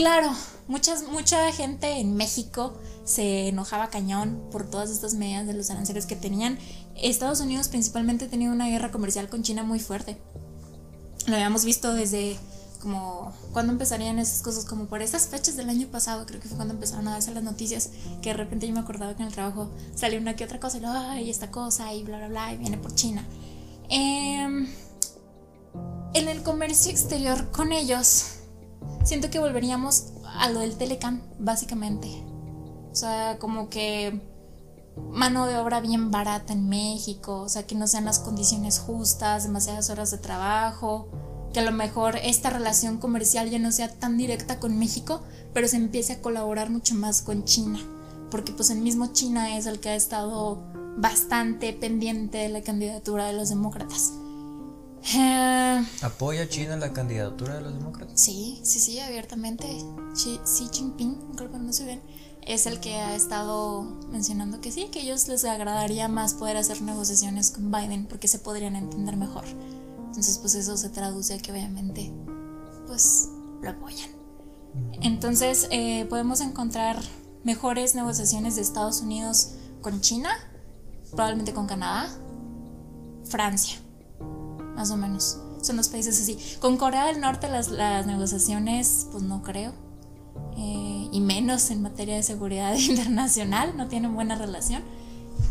claro, 0.00 0.32
muchas, 0.66 1.06
mucha 1.08 1.52
gente 1.52 2.00
en 2.00 2.16
México 2.16 2.72
se 3.04 3.48
enojaba 3.48 3.90
cañón 3.90 4.42
por 4.50 4.64
todas 4.64 4.88
estas 4.88 5.12
medidas 5.12 5.46
de 5.46 5.52
los 5.52 5.68
aranceles 5.68 6.06
que 6.06 6.16
tenían. 6.16 6.58
Estados 6.96 7.40
Unidos 7.40 7.68
principalmente 7.68 8.26
tenía 8.26 8.50
una 8.50 8.66
guerra 8.66 8.90
comercial 8.92 9.28
con 9.28 9.42
China 9.42 9.62
muy 9.62 9.78
fuerte. 9.78 10.16
Lo 11.26 11.34
habíamos 11.34 11.66
visto 11.66 11.92
desde 11.92 12.38
como 12.80 13.34
cuando 13.52 13.74
empezarían 13.74 14.18
esas 14.18 14.40
cosas, 14.40 14.64
como 14.64 14.86
por 14.86 15.02
esas 15.02 15.26
fechas 15.26 15.58
del 15.58 15.68
año 15.68 15.86
pasado, 15.88 16.24
creo 16.24 16.40
que 16.40 16.48
fue 16.48 16.56
cuando 16.56 16.72
empezaron 16.72 17.06
a 17.08 17.10
darse 17.10 17.34
las 17.34 17.42
noticias, 17.42 17.90
que 18.22 18.30
de 18.30 18.36
repente 18.38 18.66
yo 18.66 18.72
me 18.72 18.80
acordaba 18.80 19.14
que 19.14 19.20
en 19.20 19.28
el 19.28 19.34
trabajo 19.34 19.70
salió 19.94 20.18
una 20.18 20.34
que 20.34 20.44
otra 20.44 20.60
cosa, 20.60 21.20
y 21.20 21.28
esta 21.28 21.50
cosa, 21.50 21.92
y 21.92 22.04
bla, 22.04 22.16
bla, 22.16 22.28
bla, 22.28 22.54
y 22.54 22.56
viene 22.56 22.78
por 22.78 22.94
China. 22.94 23.22
Em, 23.90 24.66
en 26.14 26.28
el 26.28 26.42
comercio 26.42 26.90
exterior 26.90 27.50
con 27.50 27.72
ellos, 27.74 28.39
siento 29.04 29.30
que 29.30 29.38
volveríamos 29.38 30.12
a 30.24 30.50
lo 30.50 30.60
del 30.60 30.76
Telecan, 30.76 31.22
básicamente. 31.38 32.08
O 32.90 32.94
sea, 32.94 33.38
como 33.38 33.68
que 33.68 34.20
mano 35.10 35.46
de 35.46 35.56
obra 35.56 35.80
bien 35.80 36.10
barata 36.10 36.52
en 36.52 36.68
México, 36.68 37.40
o 37.40 37.48
sea, 37.48 37.66
que 37.66 37.74
no 37.74 37.86
sean 37.86 38.04
las 38.04 38.18
condiciones 38.18 38.78
justas, 38.78 39.44
demasiadas 39.44 39.90
horas 39.90 40.10
de 40.10 40.18
trabajo, 40.18 41.08
que 41.52 41.60
a 41.60 41.64
lo 41.64 41.72
mejor 41.72 42.16
esta 42.16 42.50
relación 42.50 42.98
comercial 42.98 43.50
ya 43.50 43.58
no 43.58 43.72
sea 43.72 43.92
tan 43.92 44.16
directa 44.16 44.60
con 44.60 44.78
México, 44.78 45.22
pero 45.52 45.68
se 45.68 45.76
empiece 45.76 46.14
a 46.14 46.22
colaborar 46.22 46.70
mucho 46.70 46.94
más 46.94 47.22
con 47.22 47.44
China, 47.44 47.78
porque 48.30 48.52
pues 48.52 48.70
el 48.70 48.80
mismo 48.80 49.08
China 49.12 49.56
es 49.56 49.66
el 49.66 49.80
que 49.80 49.90
ha 49.90 49.96
estado 49.96 50.62
bastante 50.96 51.72
pendiente 51.72 52.38
de 52.38 52.48
la 52.48 52.62
candidatura 52.62 53.26
de 53.26 53.32
los 53.32 53.48
demócratas. 53.48 54.12
Eh, 55.14 55.84
¿Apoya 56.02 56.48
China 56.48 56.76
la 56.76 56.92
candidatura 56.92 57.54
de 57.54 57.62
los 57.62 57.74
demócratas? 57.74 58.20
Sí, 58.20 58.60
sí, 58.62 58.78
sí, 58.80 59.00
abiertamente. 59.00 59.66
Xi, 60.14 60.40
Jinping, 60.72 61.34
creo 61.36 61.50
que 61.50 61.58
no 61.58 61.72
se 61.72 61.84
ven, 61.84 62.02
es 62.42 62.66
el 62.66 62.80
que 62.80 62.94
ha 62.96 63.14
estado 63.14 63.82
mencionando 64.10 64.60
que 64.60 64.72
sí, 64.72 64.88
que 64.92 65.00
a 65.00 65.02
ellos 65.02 65.28
les 65.28 65.44
agradaría 65.44 66.08
más 66.08 66.34
poder 66.34 66.56
hacer 66.56 66.82
negociaciones 66.82 67.50
con 67.50 67.70
Biden 67.70 68.06
porque 68.06 68.28
se 68.28 68.38
podrían 68.38 68.76
entender 68.76 69.16
mejor. 69.16 69.44
Entonces, 70.06 70.38
pues 70.38 70.54
eso 70.54 70.76
se 70.76 70.90
traduce 70.90 71.34
a 71.34 71.38
que 71.38 71.52
obviamente, 71.52 72.12
pues 72.86 73.28
lo 73.62 73.70
apoyan. 73.70 74.10
Entonces, 75.02 75.66
eh, 75.70 76.06
podemos 76.06 76.40
encontrar 76.40 77.00
mejores 77.44 77.94
negociaciones 77.94 78.56
de 78.56 78.62
Estados 78.62 79.00
Unidos 79.00 79.52
con 79.80 80.00
China, 80.00 80.30
probablemente 81.10 81.54
con 81.54 81.66
Canadá, 81.66 82.08
Francia, 83.24 83.78
más 84.80 84.90
o 84.90 84.96
menos. 84.96 85.36
Son 85.60 85.76
los 85.76 85.88
países 85.88 86.18
así. 86.18 86.38
Con 86.58 86.78
Corea 86.78 87.04
del 87.04 87.20
Norte 87.20 87.50
las, 87.50 87.68
las 87.68 88.06
negociaciones, 88.06 89.06
pues 89.12 89.22
no 89.22 89.42
creo. 89.42 89.72
Eh, 90.56 91.08
y 91.12 91.20
menos 91.20 91.70
en 91.70 91.82
materia 91.82 92.16
de 92.16 92.22
seguridad 92.22 92.74
internacional, 92.78 93.76
no 93.76 93.88
tienen 93.88 94.14
buena 94.14 94.36
relación. 94.36 94.82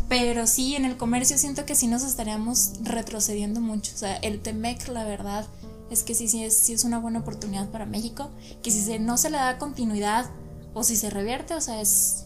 Pero 0.08 0.48
sí, 0.48 0.74
en 0.74 0.84
el 0.84 0.96
comercio 0.96 1.38
siento 1.38 1.64
que 1.64 1.76
sí 1.76 1.86
nos 1.86 2.02
estaríamos 2.02 2.72
retrocediendo 2.82 3.60
mucho. 3.60 3.92
O 3.94 3.98
sea, 3.98 4.16
el 4.16 4.40
TEMEC, 4.40 4.88
la 4.88 5.04
verdad, 5.04 5.46
es 5.90 6.02
que 6.02 6.16
sí, 6.16 6.26
sí 6.26 6.42
es, 6.42 6.56
sí 6.56 6.72
es 6.72 6.82
una 6.82 6.98
buena 6.98 7.20
oportunidad 7.20 7.68
para 7.68 7.86
México. 7.86 8.30
Que 8.64 8.72
si 8.72 8.80
se, 8.82 8.98
no 8.98 9.16
se 9.16 9.30
le 9.30 9.36
da 9.36 9.58
continuidad 9.58 10.28
o 10.74 10.82
si 10.82 10.96
se 10.96 11.08
revierte, 11.08 11.54
o 11.54 11.60
sea, 11.60 11.80
es. 11.80 12.24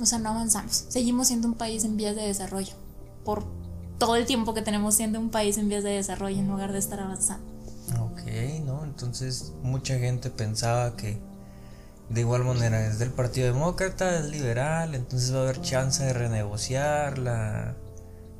O 0.00 0.06
sea, 0.06 0.18
no 0.18 0.30
avanzamos. 0.30 0.86
Seguimos 0.88 1.26
siendo 1.28 1.46
un 1.46 1.54
país 1.54 1.84
en 1.84 1.98
vías 1.98 2.16
de 2.16 2.22
desarrollo. 2.22 2.72
Por 3.22 3.44
todo 3.98 4.16
el 4.16 4.26
tiempo 4.26 4.54
que 4.54 4.62
tenemos 4.62 4.94
siendo 4.94 5.18
un 5.18 5.30
país 5.30 5.58
en 5.58 5.68
vías 5.68 5.84
de 5.84 5.90
desarrollo 5.90 6.38
en 6.38 6.48
lugar 6.48 6.72
de 6.72 6.78
estar 6.78 7.00
avanzando. 7.00 7.46
Ok, 8.00 8.22
¿no? 8.64 8.84
Entonces, 8.84 9.52
mucha 9.62 9.98
gente 9.98 10.30
pensaba 10.30 10.96
que 10.96 11.18
de 12.08 12.20
igual 12.20 12.44
manera, 12.44 12.86
es 12.86 12.98
del 12.98 13.10
Partido 13.10 13.52
Demócrata, 13.52 14.18
es 14.18 14.26
liberal, 14.26 14.94
entonces 14.94 15.34
va 15.34 15.40
a 15.40 15.42
haber 15.42 15.60
chance 15.60 16.04
de 16.04 16.12
renegociar 16.12 17.18
la, 17.18 17.74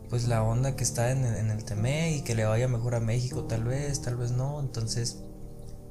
pues 0.09 0.29
la 0.29 0.43
onda 0.43 0.77
que 0.77 0.85
está 0.85 1.11
en, 1.11 1.25
el 1.25 1.65
TME 1.65 2.17
y 2.17 2.21
que 2.23 2.35
le 2.35 2.45
vaya 2.45 2.69
mejor 2.69 2.95
a 2.95 3.01
México, 3.01 3.45
tal 3.45 3.65
vez, 3.65 4.03
tal 4.03 4.17
vez 4.17 4.31
no. 4.31 4.61
Entonces, 4.61 5.19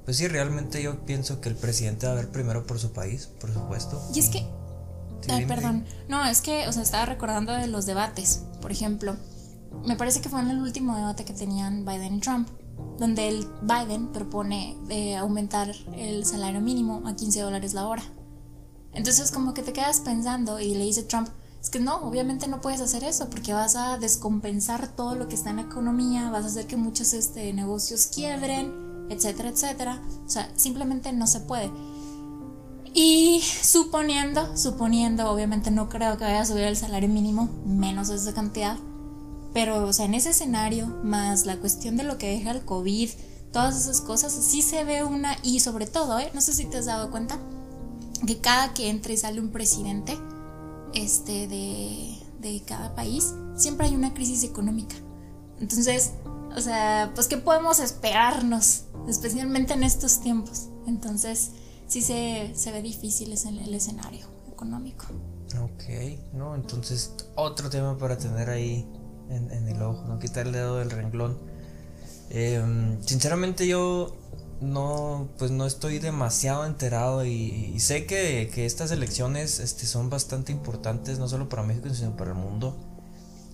pues 0.06 0.18
sí, 0.18 0.28
realmente 0.28 0.82
yo 0.82 1.06
pienso 1.06 1.42
que 1.42 1.50
el 1.50 1.56
presidente 1.56 2.08
va 2.08 2.14
a 2.14 2.16
ver 2.16 2.30
primero 2.30 2.66
por 2.66 2.80
su 2.80 2.94
país, 2.94 3.28
por 3.40 3.54
supuesto. 3.54 4.02
Y 4.14 4.20
es 4.20 4.30
que... 4.30 4.48
ay, 5.30 5.46
perdón. 5.46 5.86
No, 6.08 6.26
es 6.26 6.42
que, 6.42 6.68
o 6.70 6.72
sea, 6.72 6.82
estaba 6.82 7.06
recordando 7.06 7.52
de 7.52 7.68
los 7.68 7.86
debates. 7.86 8.44
Por 8.62 8.72
ejemplo, 8.72 9.18
me 9.86 9.96
parece 9.96 10.22
que 10.22 10.30
fue 10.30 10.42
en 10.42 10.50
el 10.50 10.62
último 10.62 10.96
debate 10.96 11.26
que 11.26 11.34
tenían 11.34 11.86
Biden 11.86 12.16
y 12.16 12.20
Trump 12.20 12.48
donde 12.98 13.28
el 13.28 13.48
Biden 13.62 14.08
propone 14.08 14.78
eh, 14.90 15.16
aumentar 15.16 15.72
el 15.96 16.26
salario 16.26 16.62
mínimo 16.62 17.04
a 17.06 17.16
15 17.16 17.42
dólares 17.42 17.74
la 17.74 17.88
hora. 17.88 18.04
Entonces 18.94 19.32
como 19.32 19.54
que 19.54 19.62
te 19.62 19.74
quedas 19.74 20.00
pensando 20.00 20.60
y 20.60 20.74
le 20.76 20.86
dice 20.86 21.04
Trump, 21.04 21.28
es 21.62 21.70
que 21.70 21.80
no, 21.80 21.98
obviamente 21.98 22.48
no 22.48 22.62
puedes 22.62 22.80
hacer 22.80 23.04
eso 23.04 23.30
porque 23.30 23.54
vas 23.54 23.76
a 23.76 23.98
descompensar 23.98 24.88
todo 24.88 25.16
lo 25.16 25.28
que 25.28 25.36
está 25.36 25.50
en 25.50 25.58
la 25.58 25.62
economía, 25.64 26.30
vas 26.30 26.46
a 26.46 26.48
hacer 26.48 26.68
que 26.68 26.78
muchos 26.78 27.14
este, 27.14 27.52
negocios 27.54 28.08
quiebren, 28.08 29.08
etcétera, 29.10 29.50
etcétera. 29.50 30.02
O 30.26 30.30
sea, 30.30 30.50
simplemente 30.56 31.12
no 31.12 31.28
se 31.28 31.42
puede. 31.42 31.72
Y 32.94 33.42
suponiendo, 33.42 34.56
suponiendo, 34.56 35.30
obviamente 35.30 35.70
no 35.70 35.90
creo 35.90 36.18
que 36.18 36.24
vaya 36.24 36.42
a 36.42 36.46
subir 36.46 36.64
el 36.64 36.78
salario 36.78 37.10
mínimo, 37.10 37.50
menos 37.66 38.08
esa 38.10 38.34
cantidad, 38.34 38.78
pero, 39.56 39.88
o 39.88 39.94
sea, 39.94 40.04
en 40.04 40.16
ese 40.16 40.32
escenario, 40.32 40.86
más 41.02 41.46
la 41.46 41.62
cuestión 41.62 41.96
de 41.96 42.04
lo 42.04 42.18
que 42.18 42.28
deja 42.28 42.52
el 42.52 42.66
COVID, 42.66 43.10
todas 43.54 43.78
esas 43.78 44.02
cosas, 44.02 44.34
sí 44.34 44.62
se 44.62 44.84
ve 44.84 45.06
una, 45.06 45.38
y 45.44 45.62
sobre 45.62 45.88
todo, 45.88 46.20
¿eh? 46.20 46.30
no 46.34 46.42
sé 46.42 46.52
si 46.52 46.66
te 46.66 46.76
has 46.76 46.88
dado 46.88 47.10
cuenta, 47.10 47.40
que 48.28 48.42
cada 48.42 48.74
que 48.74 48.90
entra 48.90 49.14
y 49.14 49.18
sale 49.18 49.40
un 49.40 49.52
presidente 49.52 50.18
este, 50.94 51.48
de, 51.48 52.18
de 52.42 52.64
cada 52.66 52.96
país, 52.96 53.34
siempre 53.56 53.88
hay 53.88 53.96
una 53.96 54.14
crisis 54.14 54.44
económica. 54.44 54.98
Entonces, 55.62 56.12
o 56.54 56.60
sea, 56.60 57.14
pues 57.16 57.30
¿qué 57.30 57.38
podemos 57.38 57.80
esperarnos? 57.80 58.84
Especialmente 59.08 59.74
en 59.74 59.84
estos 59.84 60.20
tiempos. 60.20 60.68
Entonces, 60.86 61.52
sí 61.88 62.02
se, 62.02 62.52
se 62.56 62.74
ve 62.74 62.82
difícil 62.82 63.32
el, 63.32 63.60
el 63.60 63.74
escenario 63.74 64.28
económico. 64.52 65.06
Ok, 65.62 65.84
no, 66.34 66.56
entonces 66.56 67.14
otro 67.36 67.70
tema 67.70 67.98
para 67.98 68.18
tener 68.18 68.50
ahí 68.50 68.86
en, 69.30 69.68
el 69.68 69.82
ojo, 69.82 70.06
no 70.08 70.20
quitar 70.20 70.48
el 70.48 70.54
dedo 70.54 70.78
del 70.78 70.92
renglón. 70.92 71.38
Em, 72.30 73.02
sinceramente 73.04 73.68
yo 73.68 74.16
no, 74.62 75.30
pues 75.38 75.52
no 75.52 75.66
estoy 75.66 76.00
demasiado 76.00 76.66
enterado 76.66 77.26
y, 77.26 77.80
sé 77.80 78.06
que, 78.06 78.50
estas 78.66 78.92
elecciones 78.92 79.60
este, 79.60 79.86
son 79.86 80.10
bastante 80.10 80.52
importantes, 80.52 81.20
no 81.20 81.28
solo 81.28 81.50
para 81.50 81.64
México, 81.64 81.90
sino 81.94 82.16
para 82.16 82.32
el 82.32 82.38
mundo. 82.38 82.78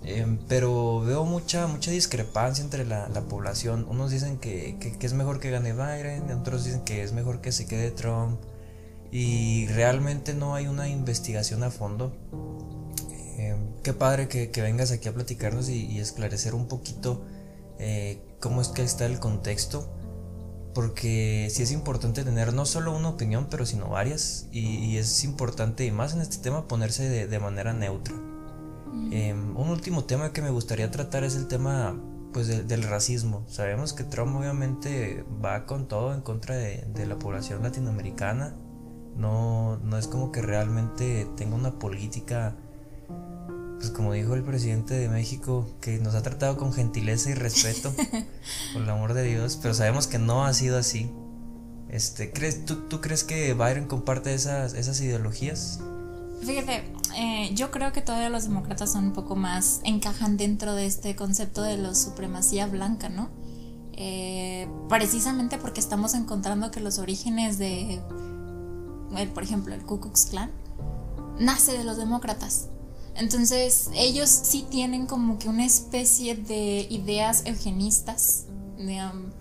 Em, 0.03 0.39
pero 0.47 1.01
veo 1.01 1.25
mucha, 1.25 1.67
mucha 1.67 1.91
discrepancia 1.91 2.63
entre 2.63 2.85
la, 2.85 3.07
población. 3.29 3.85
Unos 3.89 4.11
dicen 4.11 4.37
que, 4.37 4.77
que, 4.79 5.05
es 5.05 5.13
mejor 5.13 5.39
que 5.39 5.51
gane 5.51 5.73
Biden, 5.73 6.31
otros 6.31 6.65
dicen 6.65 6.81
que 6.81 7.03
es 7.03 7.13
mejor 7.13 7.41
que 7.41 7.51
se 7.51 7.65
quede 7.65 7.91
Trump. 7.91 8.39
Y 9.11 9.67
realmente 9.67 10.33
no 10.33 10.55
hay 10.55 10.67
una 10.67 10.87
investigación 10.87 11.63
a 11.63 11.71
fondo. 11.71 12.13
Eh, 13.41 13.55
qué 13.81 13.93
padre 13.93 14.27
que, 14.27 14.61
vengas 14.61 14.91
aquí 14.91 15.09
a 15.09 15.13
platicarnos 15.13 15.67
y, 15.69 15.99
esclarecer 15.99 16.53
un 16.53 16.67
poquito 16.67 17.25
eh, 17.79 18.21
cómo 18.39 18.61
es 18.61 18.67
que 18.67 18.83
está 18.83 19.05
el 19.05 19.19
contexto. 19.19 19.89
Porque 20.75 21.49
sí 21.51 21.63
es 21.63 21.71
importante 21.71 22.23
tener 22.23 22.53
no 22.53 22.65
solo 22.65 22.95
una 22.95 23.09
opinión, 23.09 23.47
pero 23.49 23.65
sino 23.65 23.89
varias. 23.89 24.47
Y, 24.51 24.95
es 24.97 25.23
importante, 25.23 25.85
y 25.85 25.91
más 25.91 26.13
en 26.13 26.21
este 26.21 26.37
tema, 26.37 26.67
ponerse 26.67 27.27
de, 27.27 27.39
manera 27.39 27.73
neutra. 27.73 28.15
Em, 29.11 29.57
un 29.57 29.69
último 29.69 30.03
tema 30.03 30.31
que 30.31 30.41
me 30.41 30.49
gustaría 30.49 30.91
tratar 30.91 31.23
es 31.23 31.35
el 31.35 31.47
tema 31.47 31.99
pues 32.31 32.47
del 32.47 32.83
racismo. 32.83 33.43
Sabemos 33.49 33.91
que 33.91 34.05
Trump 34.05 34.35
obviamente 34.37 35.25
va 35.43 35.65
con 35.65 35.87
todo 35.89 36.13
en 36.13 36.21
contra 36.21 36.55
de, 36.55 36.85
de 36.93 37.05
la 37.05 37.19
población 37.19 37.63
latinoamericana. 37.63 38.55
No, 39.17 39.77
no 39.77 39.97
es 39.97 40.07
como 40.07 40.31
que 40.31 40.41
realmente 40.41 41.27
tenga 41.35 41.55
una 41.55 41.79
política 41.79 42.55
pues 43.81 43.91
como 43.91 44.13
dijo 44.13 44.35
el 44.35 44.43
presidente 44.43 44.93
de 44.93 45.09
México, 45.09 45.67
que 45.81 45.97
nos 45.97 46.13
ha 46.13 46.21
tratado 46.21 46.55
con 46.55 46.71
gentileza 46.71 47.31
y 47.31 47.33
respeto, 47.33 47.91
por 48.73 48.83
el 48.83 48.89
amor 48.89 49.15
de 49.15 49.23
Dios, 49.23 49.57
pero 49.59 49.73
sabemos 49.73 50.05
que 50.05 50.19
no 50.19 50.45
ha 50.45 50.53
sido 50.53 50.77
así. 50.77 51.11
Este, 51.89 52.31
¿crees, 52.31 52.63
tú, 52.63 52.87
¿Tú 52.87 53.01
crees 53.01 53.23
que 53.23 53.55
Byron 53.55 53.87
comparte 53.87 54.35
esas, 54.35 54.75
esas 54.75 55.01
ideologías? 55.01 55.79
Fíjate, 56.43 56.93
eh, 57.17 57.49
yo 57.55 57.71
creo 57.71 57.91
que 57.91 58.01
todavía 58.01 58.29
los 58.29 58.43
demócratas 58.43 58.91
son 58.91 59.05
un 59.05 59.13
poco 59.13 59.35
más, 59.35 59.81
encajan 59.83 60.37
dentro 60.37 60.75
de 60.75 60.85
este 60.85 61.15
concepto 61.15 61.63
de 61.63 61.77
la 61.77 61.95
supremacía 61.95 62.67
blanca, 62.67 63.09
¿no? 63.09 63.29
Eh, 63.93 64.69
precisamente 64.89 65.57
porque 65.57 65.79
estamos 65.79 66.13
encontrando 66.13 66.69
que 66.69 66.81
los 66.81 66.99
orígenes 66.99 67.57
de, 67.57 67.99
por 69.33 69.41
ejemplo, 69.41 69.73
el 69.73 69.81
Ku 69.81 69.99
Klux 69.99 70.27
Klan, 70.27 70.51
nace 71.39 71.75
de 71.75 71.83
los 71.83 71.97
demócratas. 71.97 72.67
Entonces, 73.21 73.91
ellos 73.93 74.29
sí 74.29 74.65
tienen 74.67 75.05
como 75.05 75.37
que 75.37 75.47
una 75.47 75.63
especie 75.63 76.33
de 76.33 76.87
ideas 76.89 77.43
eugenistas, 77.45 78.45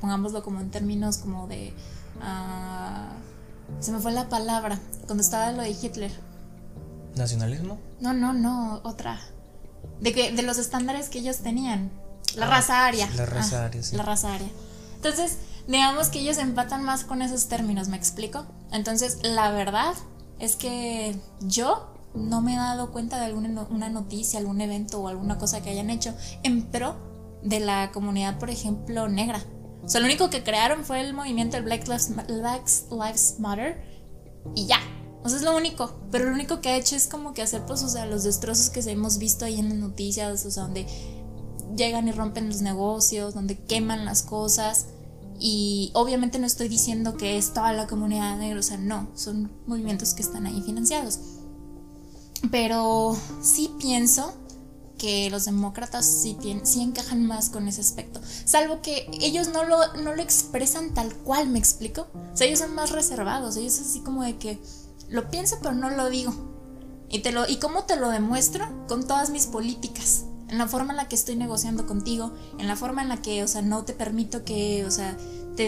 pongámoslo 0.03 0.43
como 0.43 0.61
en 0.61 0.71
términos 0.71 1.17
como 1.17 1.47
de... 1.47 1.73
Uh, 2.19 3.83
Se 3.83 3.91
me 3.91 3.99
fue 3.99 4.13
la 4.13 4.29
palabra 4.29 4.79
cuando 5.07 5.23
estaba 5.23 5.51
lo 5.53 5.63
de 5.63 5.71
Hitler. 5.71 6.13
¿Nacionalismo? 7.17 7.79
No, 8.01 8.13
no, 8.13 8.35
no, 8.35 8.83
otra. 8.85 9.19
De, 10.03 10.13
que, 10.13 10.31
de 10.31 10.43
los 10.43 10.59
estándares 10.59 11.09
que 11.09 11.21
ellos 11.21 11.39
tenían. 11.39 11.91
La 12.37 12.49
ah, 12.49 12.51
raza 12.51 12.85
aria. 12.85 13.09
La 13.17 13.25
raza 13.25 13.63
ah, 13.63 13.65
aria, 13.65 13.83
sí. 13.83 13.97
La 13.97 14.03
raza 14.03 14.35
aria. 14.35 14.51
Entonces, 14.97 15.39
digamos 15.69 16.11
que 16.11 16.19
ellos 16.19 16.37
empatan 16.37 16.83
más 16.83 17.05
con 17.05 17.23
esos 17.23 17.47
términos, 17.47 17.89
¿me 17.89 17.97
explico? 17.97 18.45
Entonces, 18.73 19.21
la 19.23 19.51
verdad 19.53 19.95
es 20.39 20.57
que 20.57 21.17
yo 21.41 21.91
no 22.15 22.41
me 22.41 22.55
he 22.55 22.57
dado 22.57 22.93
cuenta 22.93 23.19
de 23.19 23.27
alguna 23.27 23.67
una 23.71 23.89
noticia, 23.89 24.39
algún 24.39 24.61
evento 24.61 25.01
o 25.01 25.09
alguna 25.09 25.39
cosa 25.39 25.63
que 25.63 25.71
hayan 25.71 25.91
hecho 25.91 26.15
en 26.43 26.71
pro 26.71 26.97
de 27.43 27.61
la 27.61 27.91
comunidad, 27.93 28.39
por 28.39 28.51
ejemplo, 28.51 29.09
negra. 29.09 29.43
O 29.83 29.89
sea, 29.89 30.01
lo 30.01 30.07
único 30.07 30.31
que 30.31 30.43
crearon 30.43 30.85
fue 30.85 31.01
el 31.01 31.15
movimiento 31.15 31.57
del 31.57 31.65
Black 31.65 31.89
Lives, 31.89 32.87
Lives 32.91 33.37
Matter 33.39 33.83
y 34.55 34.67
ya. 34.67 34.81
O 35.23 35.29
sea, 35.29 35.39
es 35.39 35.45
lo 35.45 35.57
único. 35.57 36.01
Pero 36.11 36.27
lo 36.27 36.35
único 36.35 36.61
que 36.61 36.71
ha 36.71 36.77
hecho 36.77 36.97
es 36.97 37.07
como 37.07 37.35
que 37.35 37.43
hacer, 37.43 37.65
pues, 37.67 37.83
o 37.83 37.89
sea, 37.89 38.07
los 38.07 38.25
destrozos 38.25 38.71
que 38.71 38.81
hemos 38.91 39.19
visto 39.19 39.45
ahí 39.45 39.59
en 39.59 39.69
las 39.69 39.79
noticias, 39.79 40.45
o 40.45 40.51
sea, 40.51 40.65
donde 40.65 40.87
llegan 41.77 42.09
y 42.09 42.13
rompen 42.13 42.49
los 42.49 42.63
negocios, 42.63 43.35
donde 43.35 43.59
queman 43.59 44.05
las 44.05 44.23
cosas. 44.23 44.87
Y 45.39 45.91
obviamente 45.95 46.39
no 46.39 46.47
estoy 46.47 46.69
diciendo 46.69 47.17
que 47.17 47.39
es 47.39 47.55
toda 47.55 47.73
la 47.73 47.87
comunidad 47.87 48.37
negra, 48.37 48.61
o 48.61 48.63
sea, 48.63 48.77
no, 48.77 49.09
son 49.15 49.51
movimientos 49.67 50.13
que 50.13 50.23
están 50.23 50.47
ahí 50.47 50.61
financiados. 50.63 51.19
Pero 52.51 53.17
sí 53.43 53.71
pienso 53.79 54.35
que 54.99 55.31
los 55.31 55.47
demócratas 55.47 56.05
sí, 56.05 56.37
sí 56.63 56.83
encajan 56.83 57.27
más 57.27 57.51
con 57.51 57.69
ese 57.69 57.81
aspecto. 57.81 58.21
Salvo 58.45 58.83
que 58.83 59.11
ellos 59.21 59.49
no 59.49 59.65
lo, 59.65 59.95
no 59.95 60.15
lo 60.15 60.23
expresan 60.23 60.93
tal 60.93 61.15
cual, 61.15 61.49
¿me 61.49 61.59
explico? 61.59 62.09
O 62.33 62.37
sea, 62.37 62.47
ellos 62.47 62.59
son 62.61 62.75
más 62.75 62.91
reservados, 62.91 63.57
ellos 63.57 63.79
así 63.81 64.01
como 64.01 64.23
de 64.23 64.37
que 64.37 64.61
lo 65.09 65.31
pienso 65.31 65.57
pero 65.63 65.75
no 65.75 65.91
lo 65.91 66.11
digo. 66.11 66.33
¿Y, 67.09 67.21
te 67.21 67.33
lo, 67.33 67.49
¿Y 67.49 67.57
cómo 67.57 67.85
te 67.85 67.97
lo 67.97 68.11
demuestro? 68.11 68.67
Con 68.87 69.07
todas 69.07 69.31
mis 69.31 69.47
políticas 69.47 70.25
en 70.51 70.59
la 70.59 70.67
forma 70.67 70.93
en 70.93 70.97
la 70.97 71.09
que 71.09 71.15
estoy 71.15 71.37
negociando 71.37 71.87
contigo, 71.87 72.33
en 72.59 72.67
la 72.67 72.77
forma 72.77 73.03
en 73.03 73.09
la 73.09 73.23
que, 73.23 73.43
o 73.45 73.49
sea, 73.49 73.63
no 73.63 73.85
te 73.85 73.93
permito 73.93 74.45
que, 74.45 74.85
o 74.85 74.91
sea, 74.91 75.17
te, 75.57 75.67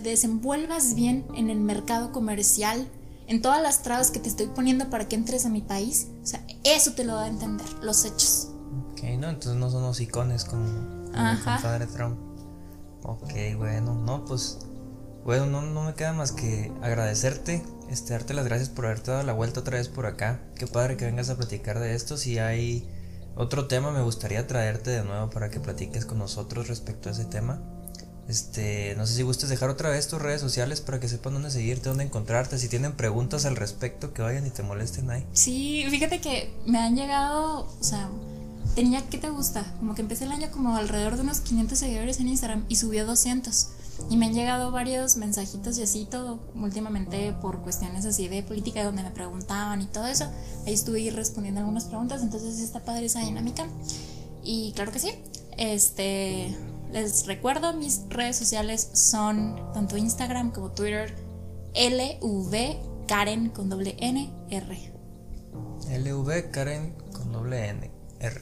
desenvuelvas 0.00 0.94
bien 0.94 1.26
en 1.34 1.50
el 1.50 1.58
mercado 1.60 2.12
comercial, 2.12 2.86
en 3.28 3.42
todas 3.42 3.62
las 3.62 3.82
trabas 3.82 4.10
que 4.10 4.18
te 4.18 4.28
estoy 4.28 4.46
poniendo 4.46 4.88
para 4.90 5.06
que 5.06 5.14
entres 5.14 5.44
a 5.46 5.50
mi 5.50 5.60
país. 5.60 6.08
O 6.22 6.26
sea, 6.26 6.44
eso 6.64 6.92
te 6.92 7.04
lo 7.04 7.14
da 7.14 7.24
a 7.24 7.28
entender, 7.28 7.66
los 7.82 8.04
hechos. 8.04 8.48
Ok, 8.92 9.02
no, 9.18 9.28
entonces 9.28 9.54
no 9.54 9.70
son 9.70 9.82
los 9.82 10.00
icones 10.00 10.44
como, 10.44 10.64
el 11.14 11.38
compadre 11.44 11.86
Trump. 11.86 12.18
Ok, 13.04 13.32
bueno, 13.56 13.94
no, 13.94 14.24
pues, 14.24 14.58
bueno, 15.24 15.46
no, 15.46 15.62
no 15.62 15.82
me 15.84 15.94
queda 15.94 16.14
más 16.14 16.32
que 16.32 16.72
agradecerte, 16.82 17.62
este, 17.90 18.14
darte 18.14 18.34
las 18.34 18.46
gracias 18.46 18.70
por 18.70 18.86
haberte 18.86 19.10
dado 19.10 19.22
la 19.22 19.34
vuelta 19.34 19.60
otra 19.60 19.76
vez 19.76 19.88
por 19.88 20.06
acá. 20.06 20.40
Qué 20.56 20.66
padre 20.66 20.96
que 20.96 21.04
vengas 21.04 21.28
a 21.28 21.36
platicar 21.36 21.78
de 21.78 21.94
esto. 21.94 22.16
Si 22.16 22.38
hay 22.38 22.88
otro 23.36 23.68
tema 23.68 23.92
me 23.92 24.02
gustaría 24.02 24.46
traerte 24.46 24.90
de 24.90 25.04
nuevo 25.04 25.30
para 25.30 25.50
que 25.50 25.60
platiques 25.60 26.06
con 26.06 26.18
nosotros 26.18 26.68
respecto 26.68 27.08
a 27.10 27.12
ese 27.12 27.26
tema. 27.26 27.62
Este, 28.28 28.94
no 28.96 29.06
sé 29.06 29.14
si 29.14 29.22
gustes 29.22 29.48
dejar 29.48 29.70
otra 29.70 29.88
vez 29.88 30.06
tus 30.06 30.20
redes 30.20 30.40
sociales 30.40 30.82
para 30.82 31.00
que 31.00 31.08
sepan 31.08 31.32
dónde 31.32 31.50
seguirte, 31.50 31.88
dónde 31.88 32.04
encontrarte. 32.04 32.58
Si 32.58 32.68
tienen 32.68 32.92
preguntas 32.92 33.46
al 33.46 33.56
respecto, 33.56 34.12
que 34.12 34.20
vayan 34.20 34.46
y 34.46 34.50
te 34.50 34.62
molesten 34.62 35.10
ahí. 35.10 35.24
Sí, 35.32 35.84
fíjate 35.88 36.20
que 36.20 36.52
me 36.66 36.78
han 36.78 36.94
llegado, 36.94 37.66
o 37.80 37.84
sea, 37.84 38.10
tenía, 38.74 39.00
¿qué 39.08 39.16
te 39.16 39.30
gusta? 39.30 39.64
Como 39.78 39.94
que 39.94 40.02
empecé 40.02 40.24
el 40.24 40.32
año 40.32 40.50
como 40.50 40.76
alrededor 40.76 41.16
de 41.16 41.22
unos 41.22 41.40
500 41.40 41.78
seguidores 41.78 42.20
en 42.20 42.28
Instagram 42.28 42.66
y 42.68 42.76
subió 42.76 43.06
200. 43.06 43.68
Y 44.10 44.16
me 44.16 44.26
han 44.26 44.34
llegado 44.34 44.70
varios 44.70 45.16
mensajitos 45.16 45.78
y 45.78 45.82
así 45.82 46.06
todo, 46.08 46.38
últimamente 46.54 47.32
por 47.40 47.60
cuestiones 47.62 48.04
así 48.04 48.28
de 48.28 48.42
política, 48.42 48.84
donde 48.84 49.02
me 49.02 49.10
preguntaban 49.10 49.80
y 49.80 49.86
todo 49.86 50.06
eso. 50.06 50.30
Ahí 50.66 50.74
estuve 50.74 51.10
respondiendo 51.10 51.60
algunas 51.60 51.86
preguntas, 51.86 52.22
entonces 52.22 52.60
está 52.60 52.80
padre 52.80 53.06
esa 53.06 53.20
dinámica. 53.20 53.66
Y 54.44 54.72
claro 54.72 54.92
que 54.92 54.98
sí, 55.00 55.10
este, 55.56 56.56
les 56.92 57.26
recuerdo, 57.26 57.72
mis 57.74 58.02
redes 58.08 58.36
sociales 58.36 58.90
son 58.94 59.72
tanto 59.72 59.96
Instagram 59.96 60.52
como 60.52 60.70
Twitter, 60.72 61.14
LV 61.74 63.06
Karen 63.06 63.50
con 63.50 63.68
doble 63.68 63.96
N 64.00 64.32
R. 64.50 64.92
LV 65.90 66.50
Karen 66.50 66.94
con 67.12 67.32
doble 67.32 67.68
N 67.68 67.90
R. 68.20 68.40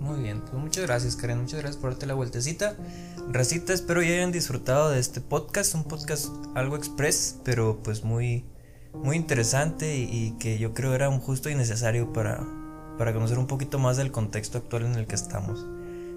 Muy 0.00 0.22
bien, 0.22 0.40
pues 0.40 0.54
muchas 0.54 0.86
gracias 0.86 1.16
Karen, 1.16 1.40
muchas 1.40 1.60
gracias 1.60 1.80
por 1.80 1.90
darte 1.90 2.06
la 2.06 2.14
vueltecita. 2.14 2.76
Recita, 3.30 3.74
espero 3.74 4.02
ya 4.02 4.14
hayan 4.14 4.32
disfrutado 4.32 4.90
de 4.90 5.00
este 5.00 5.20
podcast, 5.20 5.74
un 5.74 5.84
podcast 5.84 6.28
algo 6.54 6.76
express, 6.76 7.36
pero 7.44 7.82
pues 7.82 8.04
muy, 8.04 8.44
muy 8.94 9.16
interesante 9.16 9.96
y, 9.96 10.36
que 10.38 10.58
yo 10.58 10.72
creo 10.72 10.94
era 10.94 11.08
un 11.08 11.20
justo 11.20 11.50
y 11.50 11.54
necesario 11.54 12.12
para, 12.12 12.46
para 12.96 13.12
conocer 13.12 13.38
un 13.38 13.46
poquito 13.46 13.78
más 13.78 13.96
del 13.96 14.12
contexto 14.12 14.58
actual 14.58 14.86
en 14.86 14.94
el 14.94 15.06
que 15.06 15.16
estamos. 15.16 15.66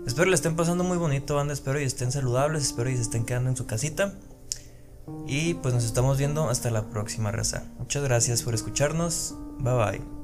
Espero 0.05 0.29
le 0.29 0.35
estén 0.35 0.55
pasando 0.55 0.83
muy 0.83 0.97
bonito, 0.97 1.35
banda, 1.35 1.53
espero 1.53 1.79
y 1.79 1.83
estén 1.83 2.11
saludables, 2.11 2.63
espero 2.63 2.89
y 2.89 2.95
se 2.95 3.03
estén 3.03 3.25
quedando 3.25 3.49
en 3.49 3.55
su 3.55 3.65
casita. 3.65 4.13
Y 5.27 5.55
pues 5.55 5.73
nos 5.73 5.83
estamos 5.83 6.17
viendo 6.17 6.49
hasta 6.49 6.71
la 6.71 6.89
próxima 6.89 7.31
raza. 7.31 7.63
Muchas 7.77 8.03
gracias 8.03 8.43
por 8.43 8.53
escucharnos. 8.53 9.35
Bye 9.59 9.73
bye. 9.73 10.20